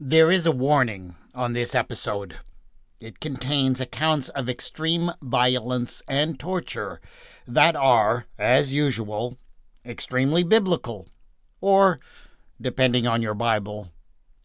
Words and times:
There 0.00 0.32
is 0.32 0.44
a 0.44 0.50
warning 0.50 1.14
on 1.36 1.52
this 1.52 1.72
episode. 1.72 2.38
It 2.98 3.20
contains 3.20 3.80
accounts 3.80 4.28
of 4.30 4.48
extreme 4.48 5.12
violence 5.22 6.02
and 6.08 6.36
torture 6.36 7.00
that 7.46 7.76
are, 7.76 8.26
as 8.36 8.74
usual, 8.74 9.38
extremely 9.86 10.42
biblical, 10.42 11.06
or, 11.60 12.00
depending 12.60 13.06
on 13.06 13.22
your 13.22 13.34
Bible, 13.34 13.92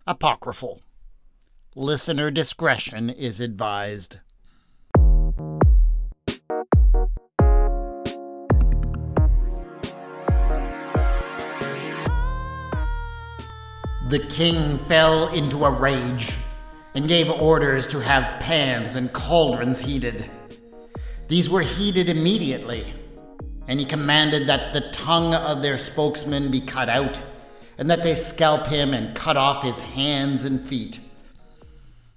apocryphal. 0.06 0.82
Listener 1.76 2.30
discretion 2.30 3.10
is 3.10 3.40
advised. 3.40 4.20
The 14.10 14.18
king 14.18 14.80
fell 14.80 15.28
into 15.36 15.66
a 15.66 15.70
rage 15.70 16.36
and 16.96 17.08
gave 17.08 17.30
orders 17.30 17.86
to 17.90 18.00
have 18.00 18.40
pans 18.40 18.96
and 18.96 19.14
cauldrons 19.14 19.82
heated. 19.82 20.28
These 21.28 21.48
were 21.48 21.62
heated 21.62 22.10
immediately, 22.10 22.92
and 23.68 23.80
he 23.80 23.86
commanded 23.86 24.48
that 24.48 24.74
the 24.74 24.90
tongue 24.90 25.36
of 25.36 25.62
their 25.62 25.78
spokesman 25.78 26.50
be 26.50 26.60
cut 26.60 26.90
out, 26.90 27.22
and 27.78 27.88
that 27.92 28.04
they 28.04 28.16
scalp 28.16 28.66
him 28.66 28.96
and 28.96 29.16
cut 29.16 29.38
off 29.38 29.62
his 29.62 29.80
hands 29.80 30.44
and 30.44 30.60
feet, 30.60 31.00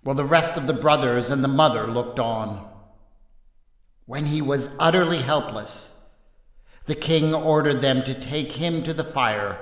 while 0.03 0.17
the 0.17 0.25
rest 0.25 0.56
of 0.56 0.67
the 0.67 0.73
brothers 0.73 1.29
and 1.29 1.45
the 1.45 1.48
mother 1.48 1.87
looked 1.87 2.19
on. 2.19 2.67
When 4.06 4.25
he 4.25 4.41
was 4.41 4.79
utterly 4.81 5.19
helpless, 5.19 6.01
the 6.87 6.95
king 6.95 7.34
ordered 7.34 7.83
them 7.83 8.03
to 8.05 8.15
take 8.15 8.53
him 8.53 8.83
to 8.83 8.95
the 8.95 9.05
fire, 9.05 9.59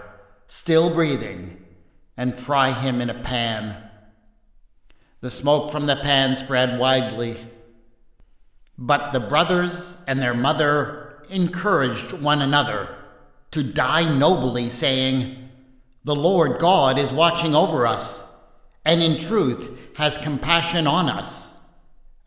still 0.47 0.95
breathing 0.95 1.61
and 2.21 2.37
fry 2.37 2.71
him 2.71 3.01
in 3.01 3.09
a 3.09 3.15
pan. 3.15 3.75
The 5.23 5.31
smoke 5.31 5.71
from 5.71 5.87
the 5.87 5.97
pan 5.97 6.37
spread 6.37 6.79
widely. 6.79 7.39
But 8.77 9.13
the 9.13 9.21
brothers 9.21 10.05
and 10.07 10.21
their 10.21 10.35
mother 10.35 11.23
encouraged 11.31 12.13
one 12.13 12.43
another 12.43 12.95
to 13.53 13.63
die 13.63 14.19
nobly, 14.19 14.69
saying, 14.69 15.49
The 16.05 16.15
Lord 16.15 16.61
God 16.61 16.99
is 16.99 17.11
watching 17.11 17.55
over 17.55 17.87
us, 17.87 18.23
and 18.85 19.03
in 19.03 19.17
truth 19.17 19.95
has 19.97 20.19
compassion 20.19 20.87
on 20.87 21.09
us, 21.09 21.57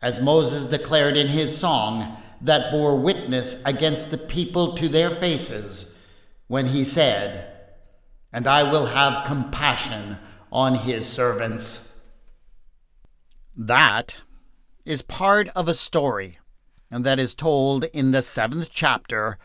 as 0.02 0.20
Moses 0.20 0.66
declared 0.66 1.16
in 1.16 1.28
his 1.28 1.56
song 1.56 2.16
that 2.40 2.72
bore 2.72 2.96
witness 2.96 3.64
against 3.64 4.10
the 4.10 4.18
people 4.18 4.74
to 4.74 4.88
their 4.88 5.10
faces 5.10 5.96
when 6.48 6.66
he 6.66 6.82
said, 6.82 7.53
and 8.34 8.48
I 8.48 8.64
will 8.64 8.86
have 8.86 9.24
compassion 9.24 10.18
on 10.50 10.74
his 10.74 11.06
servants. 11.06 11.92
That 13.56 14.16
is 14.84 15.02
part 15.02 15.48
of 15.54 15.68
a 15.68 15.72
story, 15.72 16.40
and 16.90 17.06
that 17.06 17.20
is 17.20 17.32
told 17.32 17.84
in 17.84 18.10
the 18.10 18.22
seventh 18.22 18.70
chapter 18.72 19.38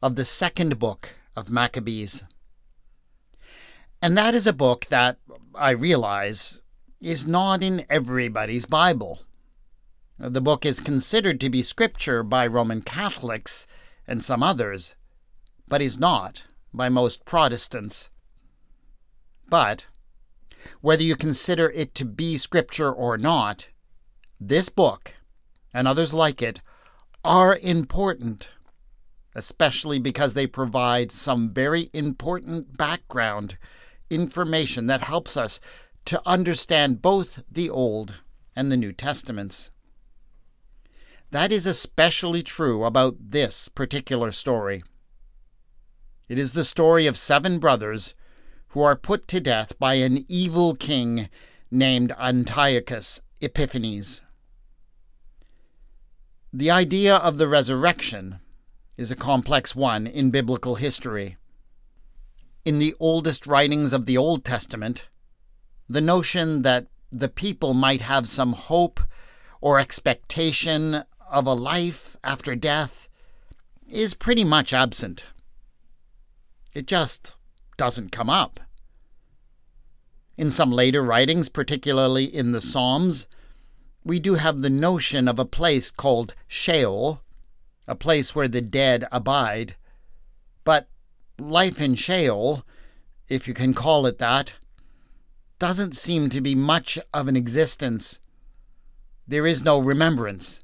of 0.00 0.14
the 0.14 0.24
second 0.24 0.78
book 0.78 1.16
of 1.34 1.50
Maccabees. 1.50 2.22
And 4.00 4.16
that 4.16 4.36
is 4.36 4.46
a 4.46 4.52
book 4.52 4.86
that, 4.86 5.18
I 5.56 5.70
realize, 5.70 6.62
is 7.00 7.26
not 7.26 7.64
in 7.64 7.84
everybody's 7.90 8.64
Bible. 8.64 9.22
The 10.18 10.40
book 10.40 10.64
is 10.64 10.78
considered 10.78 11.40
to 11.40 11.50
be 11.50 11.62
scripture 11.62 12.22
by 12.22 12.46
Roman 12.46 12.82
Catholics 12.82 13.66
and 14.06 14.22
some 14.22 14.44
others, 14.44 14.94
but 15.66 15.82
is 15.82 15.98
not 15.98 16.44
by 16.72 16.88
most 16.88 17.24
Protestants. 17.24 18.08
But, 19.50 19.88
whether 20.80 21.02
you 21.02 21.16
consider 21.16 21.68
it 21.70 21.92
to 21.96 22.04
be 22.04 22.36
Scripture 22.36 22.92
or 22.92 23.18
not, 23.18 23.68
this 24.40 24.68
book, 24.68 25.14
and 25.74 25.88
others 25.88 26.14
like 26.14 26.40
it, 26.40 26.60
are 27.24 27.56
important, 27.56 28.48
especially 29.34 29.98
because 29.98 30.34
they 30.34 30.46
provide 30.46 31.10
some 31.10 31.50
very 31.50 31.90
important 31.92 32.78
background 32.78 33.58
information 34.08 34.86
that 34.86 35.02
helps 35.02 35.36
us 35.36 35.60
to 36.04 36.22
understand 36.24 37.02
both 37.02 37.42
the 37.50 37.68
Old 37.68 38.22
and 38.54 38.70
the 38.70 38.76
New 38.76 38.92
Testaments. 38.92 39.72
That 41.32 41.50
is 41.50 41.66
especially 41.66 42.42
true 42.42 42.84
about 42.84 43.16
this 43.18 43.68
particular 43.68 44.30
story. 44.30 44.82
It 46.28 46.38
is 46.38 46.52
the 46.52 46.64
story 46.64 47.06
of 47.06 47.18
seven 47.18 47.58
brothers 47.58 48.14
who 48.70 48.82
are 48.82 48.96
put 48.96 49.26
to 49.28 49.40
death 49.40 49.78
by 49.78 49.94
an 49.94 50.24
evil 50.28 50.74
king 50.74 51.28
named 51.70 52.12
Antiochus 52.18 53.20
Epiphanes. 53.40 54.22
The 56.52 56.70
idea 56.70 57.16
of 57.16 57.38
the 57.38 57.48
resurrection 57.48 58.40
is 58.96 59.10
a 59.10 59.16
complex 59.16 59.74
one 59.74 60.06
in 60.06 60.30
biblical 60.30 60.76
history. 60.76 61.36
In 62.64 62.78
the 62.78 62.94
oldest 63.00 63.46
writings 63.46 63.92
of 63.92 64.06
the 64.06 64.16
Old 64.16 64.44
Testament, 64.44 65.08
the 65.88 66.00
notion 66.00 66.62
that 66.62 66.86
the 67.10 67.28
people 67.28 67.74
might 67.74 68.02
have 68.02 68.28
some 68.28 68.52
hope 68.52 69.00
or 69.60 69.80
expectation 69.80 71.02
of 71.28 71.46
a 71.46 71.54
life 71.54 72.16
after 72.22 72.54
death 72.54 73.08
is 73.88 74.14
pretty 74.14 74.44
much 74.44 74.72
absent. 74.72 75.26
It 76.74 76.86
just 76.86 77.36
doesn't 77.80 78.12
come 78.12 78.28
up. 78.28 78.60
In 80.36 80.50
some 80.50 80.70
later 80.70 81.02
writings, 81.02 81.48
particularly 81.48 82.24
in 82.24 82.52
the 82.52 82.60
Psalms, 82.60 83.26
we 84.04 84.20
do 84.20 84.34
have 84.34 84.60
the 84.60 84.68
notion 84.68 85.26
of 85.26 85.38
a 85.38 85.46
place 85.46 85.90
called 85.90 86.34
Sheol, 86.46 87.22
a 87.88 87.94
place 87.94 88.34
where 88.34 88.48
the 88.48 88.60
dead 88.60 89.08
abide. 89.10 89.76
But 90.62 90.88
life 91.38 91.80
in 91.80 91.94
Sheol, 91.94 92.66
if 93.30 93.48
you 93.48 93.54
can 93.54 93.72
call 93.72 94.04
it 94.04 94.18
that, 94.18 94.56
doesn't 95.58 95.96
seem 95.96 96.28
to 96.28 96.42
be 96.42 96.54
much 96.54 96.98
of 97.14 97.28
an 97.28 97.36
existence. 97.36 98.20
There 99.26 99.46
is 99.46 99.64
no 99.64 99.78
remembrance 99.78 100.62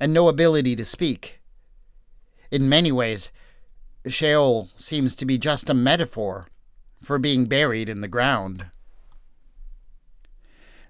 and 0.00 0.14
no 0.14 0.28
ability 0.30 0.76
to 0.76 0.86
speak. 0.86 1.42
In 2.50 2.70
many 2.70 2.90
ways, 2.90 3.30
Sheol 4.06 4.68
seems 4.76 5.14
to 5.16 5.26
be 5.26 5.38
just 5.38 5.68
a 5.68 5.74
metaphor 5.74 6.48
for 7.02 7.18
being 7.18 7.46
buried 7.46 7.88
in 7.88 8.00
the 8.00 8.08
ground. 8.08 8.66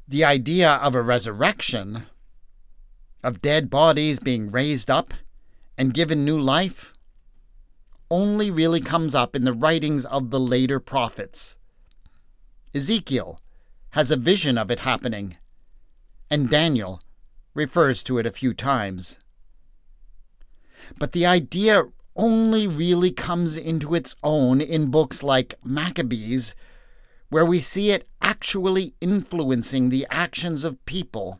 The 0.06 0.24
idea 0.24 0.70
of 0.70 0.94
a 0.94 1.02
resurrection, 1.02 2.06
of 3.22 3.42
dead 3.42 3.68
bodies 3.70 4.20
being 4.20 4.50
raised 4.50 4.90
up 4.90 5.12
and 5.76 5.94
given 5.94 6.24
new 6.24 6.40
life, 6.40 6.92
only 8.10 8.50
really 8.50 8.80
comes 8.80 9.14
up 9.14 9.36
in 9.36 9.44
the 9.44 9.52
writings 9.52 10.06
of 10.06 10.30
the 10.30 10.40
later 10.40 10.80
prophets. 10.80 11.56
Ezekiel 12.74 13.40
has 13.90 14.10
a 14.10 14.16
vision 14.16 14.56
of 14.56 14.70
it 14.70 14.80
happening, 14.80 15.36
and 16.30 16.50
Daniel 16.50 17.02
refers 17.54 18.02
to 18.04 18.18
it 18.18 18.26
a 18.26 18.30
few 18.30 18.54
times. 18.54 19.18
But 20.98 21.12
the 21.12 21.26
idea 21.26 21.84
only 22.18 22.66
really 22.66 23.12
comes 23.12 23.56
into 23.56 23.94
its 23.94 24.16
own 24.22 24.60
in 24.60 24.90
books 24.90 25.22
like 25.22 25.54
Maccabees, 25.64 26.54
where 27.30 27.46
we 27.46 27.60
see 27.60 27.92
it 27.92 28.08
actually 28.20 28.94
influencing 29.00 29.88
the 29.88 30.06
actions 30.10 30.64
of 30.64 30.84
people 30.84 31.38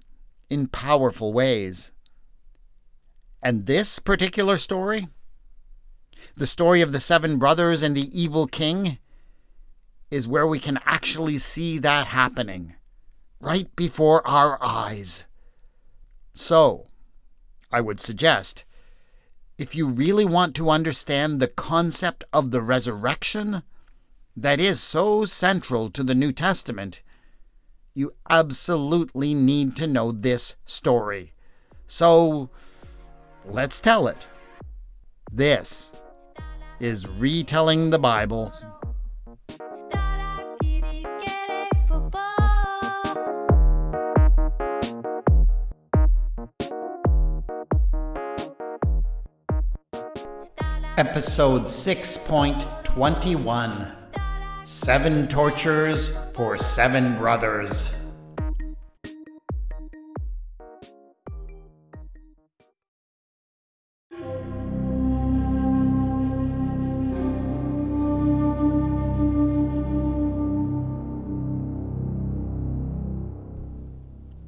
in 0.49 0.69
powerful 0.69 1.33
ways. 1.33 1.93
And 3.43 3.67
this 3.67 3.99
particular 3.99 4.56
story, 4.56 5.09
the 6.37 6.47
story 6.47 6.81
of 6.81 6.93
the 6.93 7.00
seven 7.00 7.38
brothers 7.38 7.83
and 7.83 7.97
the 7.97 8.21
evil 8.21 8.47
king, 8.47 8.99
is 10.11 10.27
where 10.27 10.47
we 10.47 10.59
can 10.59 10.78
actually 10.87 11.38
see 11.38 11.78
that 11.78 12.06
happening 12.06 12.75
right 13.41 13.75
before 13.76 14.26
our 14.26 14.58
eyes. 14.62 15.26
So, 16.32 16.87
I 17.70 17.81
would 17.81 18.00
suggest 18.00 18.64
if 19.58 19.75
you 19.75 19.88
really 19.88 20.25
want 20.25 20.55
to 20.55 20.70
understand 20.70 21.40
the 21.40 21.49
concept 21.49 22.22
of 22.32 22.52
the 22.52 22.62
resurrection 22.62 23.64
that 24.37 24.60
is 24.60 24.81
so 24.81 25.25
central 25.25 25.90
to 25.90 26.05
the 26.05 26.14
New 26.14 26.31
Testament, 26.31 27.02
you 27.93 28.12
absolutely 28.31 29.34
need 29.34 29.75
to 29.75 29.88
know 29.88 30.12
this 30.12 30.55
story. 30.64 31.32
So, 31.88 32.50
let's 33.44 33.81
tell 33.81 34.06
it. 34.06 34.28
This 35.32 35.90
is 36.78 37.08
Retelling 37.08 37.90
the 37.90 37.99
Bible. 37.99 38.52
Episode 50.99 51.62
6.21 51.67 53.95
Seven 54.65 55.29
Tortures 55.29 56.19
for 56.35 56.56
Seven 56.56 57.15
Brothers. 57.15 57.95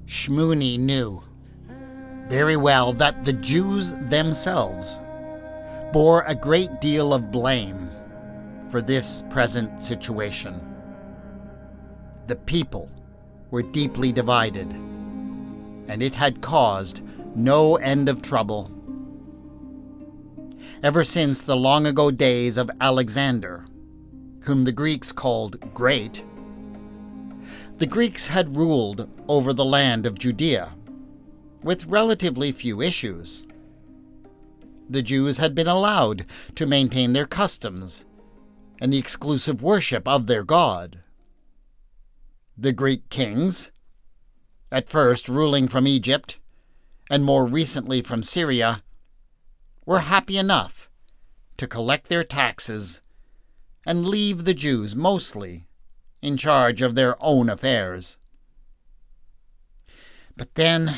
Shmouni 0.06 0.80
knew 0.80 1.22
very 2.26 2.56
well 2.56 2.92
that 2.94 3.24
the 3.24 3.34
Jews 3.34 3.94
themselves 4.08 4.98
bore 5.92 6.22
a 6.22 6.34
great 6.34 6.80
deal 6.80 7.12
of 7.12 7.30
blame 7.30 7.90
for 8.68 8.80
this 8.80 9.24
present 9.30 9.82
situation. 9.82 10.66
The 12.28 12.36
people 12.36 12.90
were 13.50 13.62
deeply 13.62 14.12
divided, 14.12 14.72
and 15.88 16.02
it 16.02 16.14
had 16.14 16.40
caused 16.40 17.02
no 17.34 17.76
end 17.76 18.08
of 18.08 18.22
trouble. 18.22 18.70
Ever 20.82 21.02
since 21.02 21.42
the 21.42 21.56
long 21.56 21.86
ago 21.86 22.10
days 22.10 22.56
of 22.56 22.70
Alexander, 22.80 23.66
whom 24.44 24.64
the 24.64 24.72
Greeks 24.72 25.10
called 25.10 25.74
Great, 25.74 26.24
the 27.78 27.86
Greeks 27.86 28.28
had 28.28 28.56
ruled 28.56 29.08
over 29.28 29.52
the 29.52 29.64
land 29.64 30.06
of 30.06 30.18
Judea 30.18 30.72
with 31.62 31.86
relatively 31.86 32.52
few 32.52 32.80
issues. 32.80 33.46
The 34.90 35.02
Jews 35.02 35.38
had 35.38 35.54
been 35.54 35.68
allowed 35.68 36.26
to 36.56 36.66
maintain 36.66 37.12
their 37.12 37.24
customs 37.24 38.04
and 38.80 38.92
the 38.92 38.98
exclusive 38.98 39.62
worship 39.62 40.08
of 40.08 40.26
their 40.26 40.42
God. 40.42 41.04
The 42.58 42.72
Greek 42.72 43.08
kings, 43.08 43.70
at 44.72 44.88
first 44.88 45.28
ruling 45.28 45.68
from 45.68 45.86
Egypt 45.86 46.40
and 47.08 47.24
more 47.24 47.46
recently 47.46 48.02
from 48.02 48.24
Syria, 48.24 48.82
were 49.86 50.00
happy 50.00 50.36
enough 50.36 50.90
to 51.58 51.68
collect 51.68 52.08
their 52.08 52.24
taxes 52.24 53.00
and 53.86 54.04
leave 54.04 54.44
the 54.44 54.54
Jews 54.54 54.96
mostly 54.96 55.68
in 56.20 56.36
charge 56.36 56.82
of 56.82 56.96
their 56.96 57.14
own 57.22 57.48
affairs. 57.48 58.18
But 60.36 60.56
then 60.56 60.96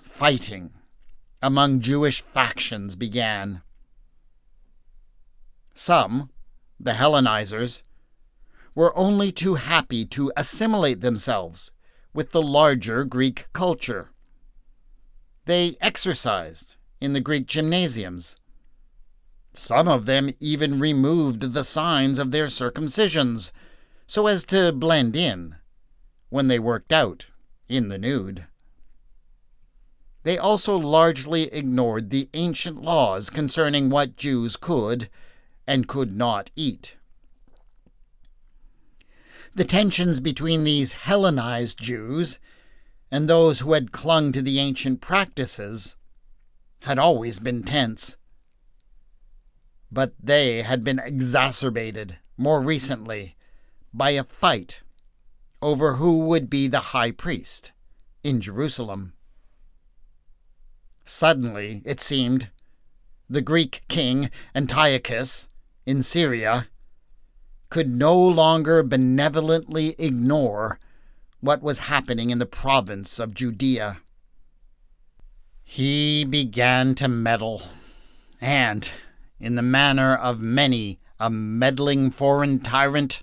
fighting 0.00 0.72
among 1.44 1.80
Jewish 1.80 2.22
factions 2.22 2.96
began. 2.96 3.60
Some 5.74 6.30
the 6.80 6.92
Hellenizers, 6.92 7.82
were 8.74 8.96
only 8.96 9.30
too 9.30 9.54
happy 9.54 10.04
to 10.04 10.32
assimilate 10.36 11.00
themselves 11.00 11.72
with 12.12 12.32
the 12.32 12.42
larger 12.42 13.04
Greek 13.04 13.46
culture. 13.52 14.10
They 15.46 15.76
exercised 15.80 16.76
in 17.00 17.12
the 17.12 17.20
Greek 17.20 17.46
gymnasiums. 17.46 18.36
Some 19.52 19.86
of 19.86 20.06
them 20.06 20.30
even 20.40 20.80
removed 20.80 21.52
the 21.52 21.64
signs 21.64 22.18
of 22.18 22.30
their 22.30 22.46
circumcisions 22.46 23.52
so 24.06 24.26
as 24.26 24.44
to 24.44 24.72
blend 24.72 25.14
in 25.14 25.56
when 26.28 26.48
they 26.48 26.58
worked 26.58 26.92
out 26.92 27.28
in 27.68 27.88
the 27.88 27.98
nude. 27.98 28.46
They 30.24 30.38
also 30.38 30.76
largely 30.76 31.44
ignored 31.52 32.10
the 32.10 32.28
ancient 32.34 32.82
laws 32.82 33.30
concerning 33.30 33.90
what 33.90 34.16
Jews 34.16 34.56
could 34.56 35.08
and 35.66 35.86
could 35.86 36.12
not 36.12 36.50
eat. 36.56 36.96
The 39.54 39.64
tensions 39.64 40.20
between 40.20 40.64
these 40.64 40.92
Hellenized 40.92 41.78
Jews 41.78 42.40
and 43.10 43.28
those 43.28 43.60
who 43.60 43.72
had 43.74 43.92
clung 43.92 44.32
to 44.32 44.42
the 44.42 44.58
ancient 44.58 45.00
practices 45.00 45.96
had 46.80 46.98
always 46.98 47.38
been 47.38 47.62
tense. 47.62 48.16
But 49.92 50.14
they 50.20 50.62
had 50.62 50.82
been 50.82 50.98
exacerbated 50.98 52.18
more 52.36 52.60
recently 52.60 53.36
by 53.92 54.10
a 54.10 54.24
fight 54.24 54.82
over 55.62 55.94
who 55.94 56.26
would 56.26 56.50
be 56.50 56.66
the 56.66 56.92
high 56.92 57.12
priest 57.12 57.72
in 58.22 58.40
Jerusalem. 58.40 59.13
Suddenly, 61.04 61.82
it 61.84 62.00
seemed, 62.00 62.50
the 63.28 63.42
Greek 63.42 63.82
king 63.88 64.30
Antiochus 64.54 65.48
in 65.84 66.02
Syria 66.02 66.68
could 67.68 67.88
no 67.88 68.16
longer 68.16 68.82
benevolently 68.82 69.94
ignore 69.98 70.78
what 71.40 71.62
was 71.62 71.90
happening 71.90 72.30
in 72.30 72.38
the 72.38 72.46
province 72.46 73.18
of 73.18 73.34
Judea. 73.34 73.98
He 75.62 76.24
began 76.24 76.94
to 76.94 77.08
meddle, 77.08 77.62
and, 78.40 78.90
in 79.38 79.56
the 79.56 79.62
manner 79.62 80.14
of 80.14 80.40
many 80.40 81.00
a 81.20 81.28
meddling 81.30 82.10
foreign 82.10 82.60
tyrant, 82.60 83.22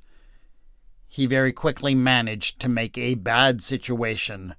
he 1.08 1.26
very 1.26 1.52
quickly 1.52 1.96
managed 1.96 2.60
to 2.60 2.70
make 2.70 2.98
a 2.98 3.16
bad 3.16 3.64
situation 3.64 4.56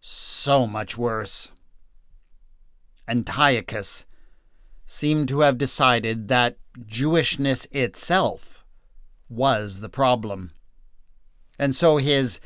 so 0.00 0.66
much 0.66 0.96
worse. 0.96 1.52
Antiochus 3.10 4.06
seemed 4.86 5.28
to 5.28 5.40
have 5.40 5.58
decided 5.58 6.28
that 6.28 6.56
Jewishness 6.86 7.66
itself 7.72 8.64
was 9.28 9.80
the 9.80 9.88
problem. 9.88 10.52
And 11.58 11.74
so 11.74 11.96
his 11.96 12.40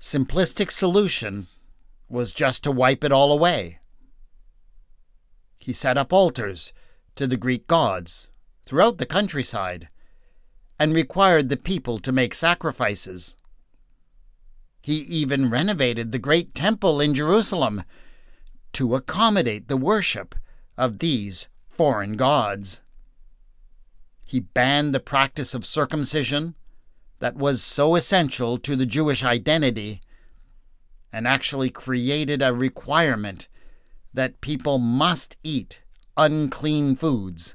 simplistic 0.00 0.70
solution 0.70 1.48
was 2.08 2.32
just 2.32 2.64
to 2.64 2.72
wipe 2.72 3.04
it 3.04 3.12
all 3.12 3.30
away. 3.30 3.78
He 5.58 5.72
set 5.72 5.98
up 5.98 6.12
altars 6.12 6.72
to 7.16 7.26
the 7.26 7.36
Greek 7.36 7.66
gods 7.66 8.28
throughout 8.62 8.98
the 8.98 9.06
countryside 9.06 9.88
and 10.78 10.94
required 10.94 11.48
the 11.48 11.56
people 11.56 11.98
to 11.98 12.12
make 12.12 12.34
sacrifices. 12.34 13.36
He 14.80 14.98
even 14.98 15.50
renovated 15.50 16.12
the 16.12 16.18
great 16.18 16.54
temple 16.54 17.00
in 17.00 17.14
Jerusalem 17.14 17.82
to 18.76 18.94
accommodate 18.94 19.68
the 19.68 19.76
worship 19.78 20.34
of 20.76 20.98
these 20.98 21.48
foreign 21.66 22.14
gods. 22.14 22.82
He 24.22 24.40
banned 24.40 24.94
the 24.94 25.00
practice 25.00 25.54
of 25.54 25.64
circumcision 25.64 26.54
that 27.18 27.36
was 27.36 27.62
so 27.62 27.94
essential 27.94 28.58
to 28.58 28.76
the 28.76 28.84
Jewish 28.84 29.24
identity 29.24 30.02
and 31.10 31.26
actually 31.26 31.70
created 31.70 32.42
a 32.42 32.52
requirement 32.52 33.48
that 34.12 34.42
people 34.42 34.78
must 34.78 35.38
eat 35.42 35.80
unclean 36.18 36.96
foods 36.96 37.54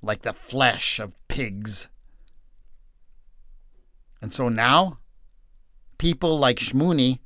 like 0.00 0.22
the 0.22 0.32
flesh 0.32 1.00
of 1.00 1.16
pigs. 1.26 1.88
And 4.22 4.32
so 4.32 4.48
now, 4.48 5.00
people 5.98 6.38
like 6.38 6.58
Shmouni 6.58 7.18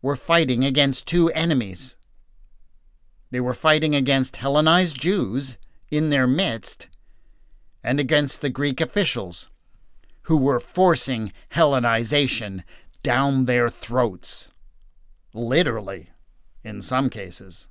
were 0.00 0.14
fighting 0.14 0.64
against 0.64 1.08
two 1.08 1.28
enemies 1.30 1.96
they 3.30 3.40
were 3.40 3.54
fighting 3.54 3.94
against 3.94 4.36
Hellenized 4.36 5.00
Jews 5.00 5.58
in 5.90 6.10
their 6.10 6.26
midst 6.26 6.88
and 7.82 7.98
against 7.98 8.40
the 8.40 8.50
Greek 8.50 8.80
officials 8.80 9.50
who 10.22 10.36
were 10.36 10.60
forcing 10.60 11.32
Hellenization 11.52 12.62
down 13.02 13.44
their 13.44 13.68
throats. 13.68 14.50
Literally, 15.32 16.10
in 16.64 16.82
some 16.82 17.08
cases. 17.08 17.68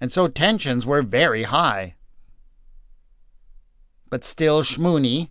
And 0.00 0.12
so 0.12 0.28
tensions 0.28 0.86
were 0.86 1.02
very 1.02 1.44
high. 1.44 1.94
But 4.08 4.24
still, 4.24 4.62
Shmouni 4.62 5.30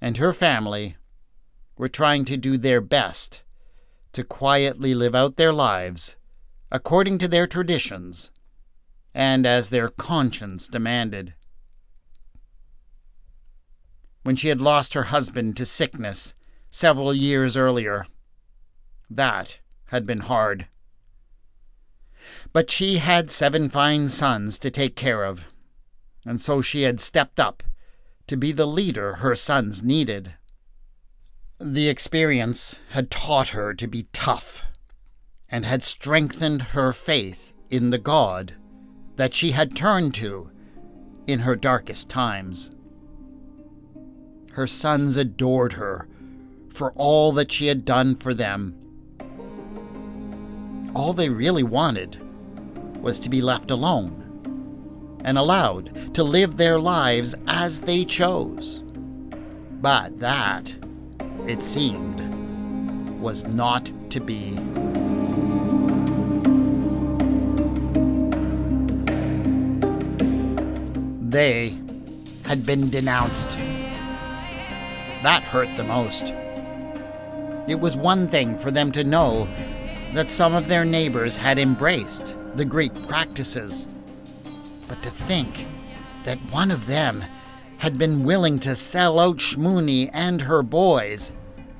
and 0.00 0.16
her 0.18 0.32
family 0.32 0.96
were 1.76 1.88
trying 1.88 2.24
to 2.26 2.36
do 2.36 2.56
their 2.56 2.80
best 2.80 3.42
to 4.12 4.24
quietly 4.24 4.94
live 4.94 5.14
out 5.14 5.36
their 5.36 5.52
lives 5.52 6.16
according 6.76 7.16
to 7.16 7.26
their 7.26 7.46
traditions 7.46 8.30
and 9.14 9.46
as 9.46 9.70
their 9.70 9.88
conscience 9.88 10.68
demanded. 10.68 11.34
When 14.24 14.36
she 14.36 14.48
had 14.48 14.60
lost 14.60 14.92
her 14.92 15.04
husband 15.04 15.56
to 15.56 15.64
sickness 15.64 16.34
several 16.68 17.14
years 17.14 17.56
earlier, 17.56 18.04
that 19.08 19.58
had 19.86 20.06
been 20.06 20.20
hard. 20.20 20.66
But 22.52 22.70
she 22.70 22.98
had 22.98 23.30
seven 23.30 23.70
fine 23.70 24.08
sons 24.08 24.58
to 24.58 24.70
take 24.70 24.96
care 24.96 25.24
of, 25.24 25.46
and 26.26 26.42
so 26.42 26.60
she 26.60 26.82
had 26.82 27.00
stepped 27.00 27.40
up 27.40 27.62
to 28.26 28.36
be 28.36 28.52
the 28.52 28.66
leader 28.66 29.14
her 29.14 29.34
sons 29.34 29.82
needed. 29.82 30.34
The 31.58 31.88
experience 31.88 32.78
had 32.90 33.10
taught 33.10 33.50
her 33.50 33.72
to 33.72 33.86
be 33.86 34.08
tough 34.12 34.62
and 35.50 35.64
had 35.64 35.82
strengthened 35.82 36.62
her 36.62 36.92
faith 36.92 37.54
in 37.70 37.90
the 37.90 37.98
God 37.98 38.54
that 39.16 39.34
she 39.34 39.52
had 39.52 39.74
turned 39.76 40.14
to 40.14 40.50
in 41.26 41.40
her 41.40 41.56
darkest 41.56 42.08
times. 42.10 42.70
her 44.56 44.66
sons 44.66 45.16
adored 45.18 45.74
her 45.74 46.08
for 46.70 46.90
all 46.92 47.30
that 47.32 47.52
she 47.52 47.66
had 47.66 47.84
done 47.84 48.14
for 48.14 48.32
them. 48.32 48.74
All 50.94 51.12
they 51.12 51.28
really 51.28 51.62
wanted 51.62 52.16
was 53.02 53.18
to 53.20 53.28
be 53.28 53.42
left 53.42 53.70
alone 53.70 55.20
and 55.24 55.36
allowed 55.36 56.14
to 56.14 56.24
live 56.24 56.56
their 56.56 56.78
lives 56.78 57.34
as 57.46 57.80
they 57.82 58.02
chose. 58.04 58.82
But 59.82 60.18
that, 60.20 60.74
it 61.46 61.62
seemed, 61.62 62.20
was 63.20 63.44
not 63.44 63.92
to 64.08 64.20
be. 64.20 64.58
They 71.36 71.78
had 72.46 72.64
been 72.64 72.88
denounced. 72.88 73.58
That 75.22 75.42
hurt 75.42 75.68
the 75.76 75.84
most. 75.84 76.32
It 77.68 77.78
was 77.78 77.94
one 77.94 78.28
thing 78.28 78.56
for 78.56 78.70
them 78.70 78.90
to 78.92 79.04
know 79.04 79.46
that 80.14 80.30
some 80.30 80.54
of 80.54 80.66
their 80.66 80.86
neighbors 80.86 81.36
had 81.36 81.58
embraced 81.58 82.34
the 82.54 82.64
Greek 82.64 82.94
practices, 83.06 83.86
but 84.88 85.02
to 85.02 85.10
think 85.10 85.68
that 86.24 86.38
one 86.50 86.70
of 86.70 86.86
them 86.86 87.22
had 87.76 87.98
been 87.98 88.24
willing 88.24 88.58
to 88.60 88.74
sell 88.74 89.20
out 89.20 89.36
Shmuni 89.36 90.08
and 90.14 90.40
her 90.40 90.62
boys 90.62 91.34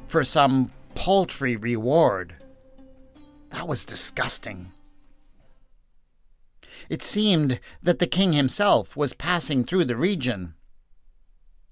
for 0.07 0.23
some 0.23 0.71
paltry 0.95 1.57
reward. 1.57 2.35
That 3.53 3.67
was 3.67 3.87
disgusting. 3.87 4.75
It 6.89 7.03
seemed 7.03 7.61
that 7.83 7.99
the 7.99 8.07
king 8.07 8.33
himself 8.33 8.97
was 8.97 9.13
passing 9.13 9.65
through 9.65 9.87
the 9.87 9.97
region. 9.97 10.55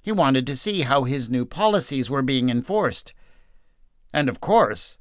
He 0.02 0.12
wanted 0.12 0.46
to 0.46 0.56
see 0.56 0.82
how 0.82 1.04
his 1.04 1.30
new 1.30 1.46
policies 1.46 2.10
were 2.10 2.22
being 2.22 2.50
enforced. 2.50 3.14
And 4.12 4.28
of 4.28 4.40
course, 4.40 4.98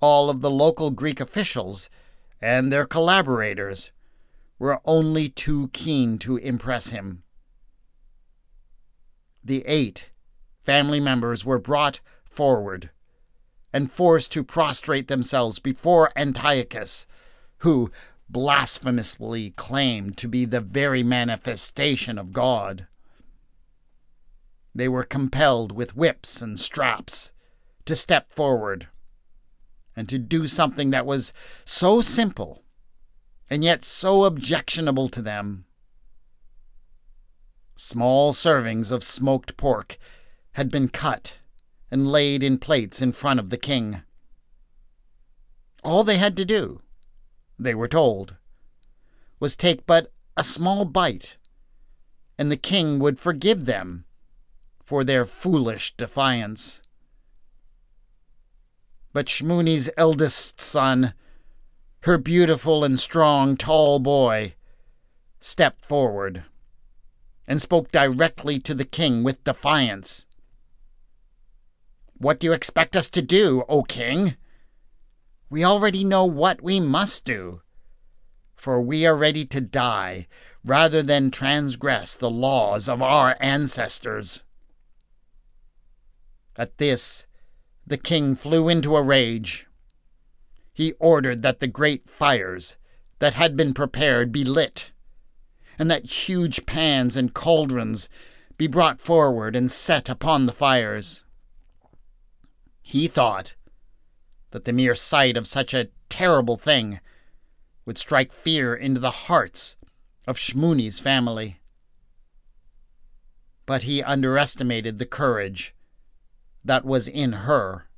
all 0.00 0.30
of 0.30 0.40
the 0.40 0.50
local 0.50 0.90
Greek 0.90 1.20
officials 1.20 1.90
and 2.40 2.72
their 2.72 2.86
collaborators 2.86 3.92
were 4.58 4.80
only 4.84 5.28
too 5.28 5.68
keen 5.72 6.18
to 6.18 6.36
impress 6.36 6.90
him. 6.90 7.22
The 9.42 9.64
eight 9.66 10.10
family 10.62 11.00
members 11.00 11.44
were 11.44 11.58
brought 11.58 12.00
forward 12.24 12.90
and 13.72 13.92
forced 13.92 14.32
to 14.32 14.44
prostrate 14.44 15.08
themselves 15.08 15.58
before 15.58 16.12
Antiochus, 16.16 17.06
who 17.58 17.90
blasphemously 18.32 19.50
claimed 19.50 20.16
to 20.16 20.28
be 20.28 20.44
the 20.44 20.60
very 20.60 21.02
manifestation 21.02 22.16
of 22.16 22.32
God. 22.32 22.86
They 24.74 24.88
were 24.88 25.04
compelled 25.04 25.72
with 25.72 25.96
whips 25.96 26.40
and 26.40 26.58
straps 26.58 27.32
to 27.86 27.96
step 27.96 28.30
forward 28.30 28.88
and 29.96 30.08
to 30.08 30.18
do 30.18 30.46
something 30.46 30.90
that 30.90 31.06
was 31.06 31.32
so 31.64 32.00
simple 32.00 32.62
and 33.48 33.64
yet 33.64 33.84
so 33.84 34.24
objectionable 34.24 35.08
to 35.08 35.20
them. 35.20 35.64
Small 37.74 38.32
servings 38.32 38.92
of 38.92 39.02
smoked 39.02 39.56
pork 39.56 39.98
had 40.52 40.70
been 40.70 40.88
cut 40.88 41.38
and 41.90 42.12
laid 42.12 42.44
in 42.44 42.58
plates 42.58 43.02
in 43.02 43.12
front 43.12 43.40
of 43.40 43.50
the 43.50 43.56
king. 43.56 44.02
All 45.82 46.04
they 46.04 46.18
had 46.18 46.36
to 46.36 46.44
do, 46.44 46.80
they 47.60 47.74
were 47.74 47.88
told, 47.88 48.36
was 49.38 49.54
take 49.54 49.86
but 49.86 50.12
a 50.36 50.42
small 50.42 50.84
bite, 50.84 51.36
and 52.38 52.50
the 52.50 52.56
king 52.56 52.98
would 52.98 53.18
forgive 53.18 53.66
them 53.66 54.04
for 54.84 55.04
their 55.04 55.24
foolish 55.24 55.94
defiance. 55.96 56.82
But 59.12 59.28
Shmuni's 59.28 59.90
eldest 59.96 60.60
son, 60.60 61.14
her 62.00 62.16
beautiful 62.16 62.82
and 62.82 62.98
strong 62.98 63.56
tall 63.56 63.98
boy, 63.98 64.54
stepped 65.40 65.84
forward 65.84 66.44
and 67.46 67.60
spoke 67.60 67.90
directly 67.90 68.58
to 68.60 68.74
the 68.74 68.84
king 68.84 69.22
with 69.22 69.42
defiance. 69.44 70.26
What 72.16 72.38
do 72.38 72.46
you 72.46 72.52
expect 72.52 72.96
us 72.96 73.08
to 73.10 73.22
do, 73.22 73.64
O 73.68 73.82
king? 73.82 74.36
We 75.50 75.64
already 75.64 76.04
know 76.04 76.24
what 76.24 76.62
we 76.62 76.78
must 76.78 77.24
do, 77.24 77.62
for 78.54 78.80
we 78.80 79.04
are 79.04 79.16
ready 79.16 79.44
to 79.46 79.60
die 79.60 80.28
rather 80.64 81.02
than 81.02 81.32
transgress 81.32 82.14
the 82.14 82.30
laws 82.30 82.88
of 82.88 83.02
our 83.02 83.36
ancestors. 83.40 84.44
At 86.54 86.78
this, 86.78 87.26
the 87.84 87.98
king 87.98 88.36
flew 88.36 88.68
into 88.68 88.94
a 88.94 89.02
rage. 89.02 89.66
He 90.72 90.92
ordered 91.00 91.42
that 91.42 91.58
the 91.58 91.66
great 91.66 92.08
fires 92.08 92.76
that 93.18 93.34
had 93.34 93.56
been 93.56 93.74
prepared 93.74 94.30
be 94.30 94.44
lit, 94.44 94.92
and 95.80 95.90
that 95.90 96.06
huge 96.06 96.64
pans 96.64 97.16
and 97.16 97.34
cauldrons 97.34 98.08
be 98.56 98.68
brought 98.68 99.00
forward 99.00 99.56
and 99.56 99.68
set 99.68 100.08
upon 100.08 100.46
the 100.46 100.52
fires. 100.52 101.24
He 102.82 103.08
thought 103.08 103.54
that 104.50 104.64
the 104.64 104.72
mere 104.72 104.94
sight 104.94 105.36
of 105.36 105.46
such 105.46 105.74
a 105.74 105.88
terrible 106.08 106.56
thing 106.56 107.00
would 107.86 107.98
strike 107.98 108.32
fear 108.32 108.74
into 108.74 109.00
the 109.00 109.10
hearts 109.10 109.76
of 110.26 110.38
Shmuni's 110.38 111.00
family. 111.00 111.60
But 113.66 113.84
he 113.84 114.02
underestimated 114.02 114.98
the 114.98 115.06
courage 115.06 115.74
that 116.64 116.84
was 116.84 117.08
in 117.08 117.32
her, 117.32 117.88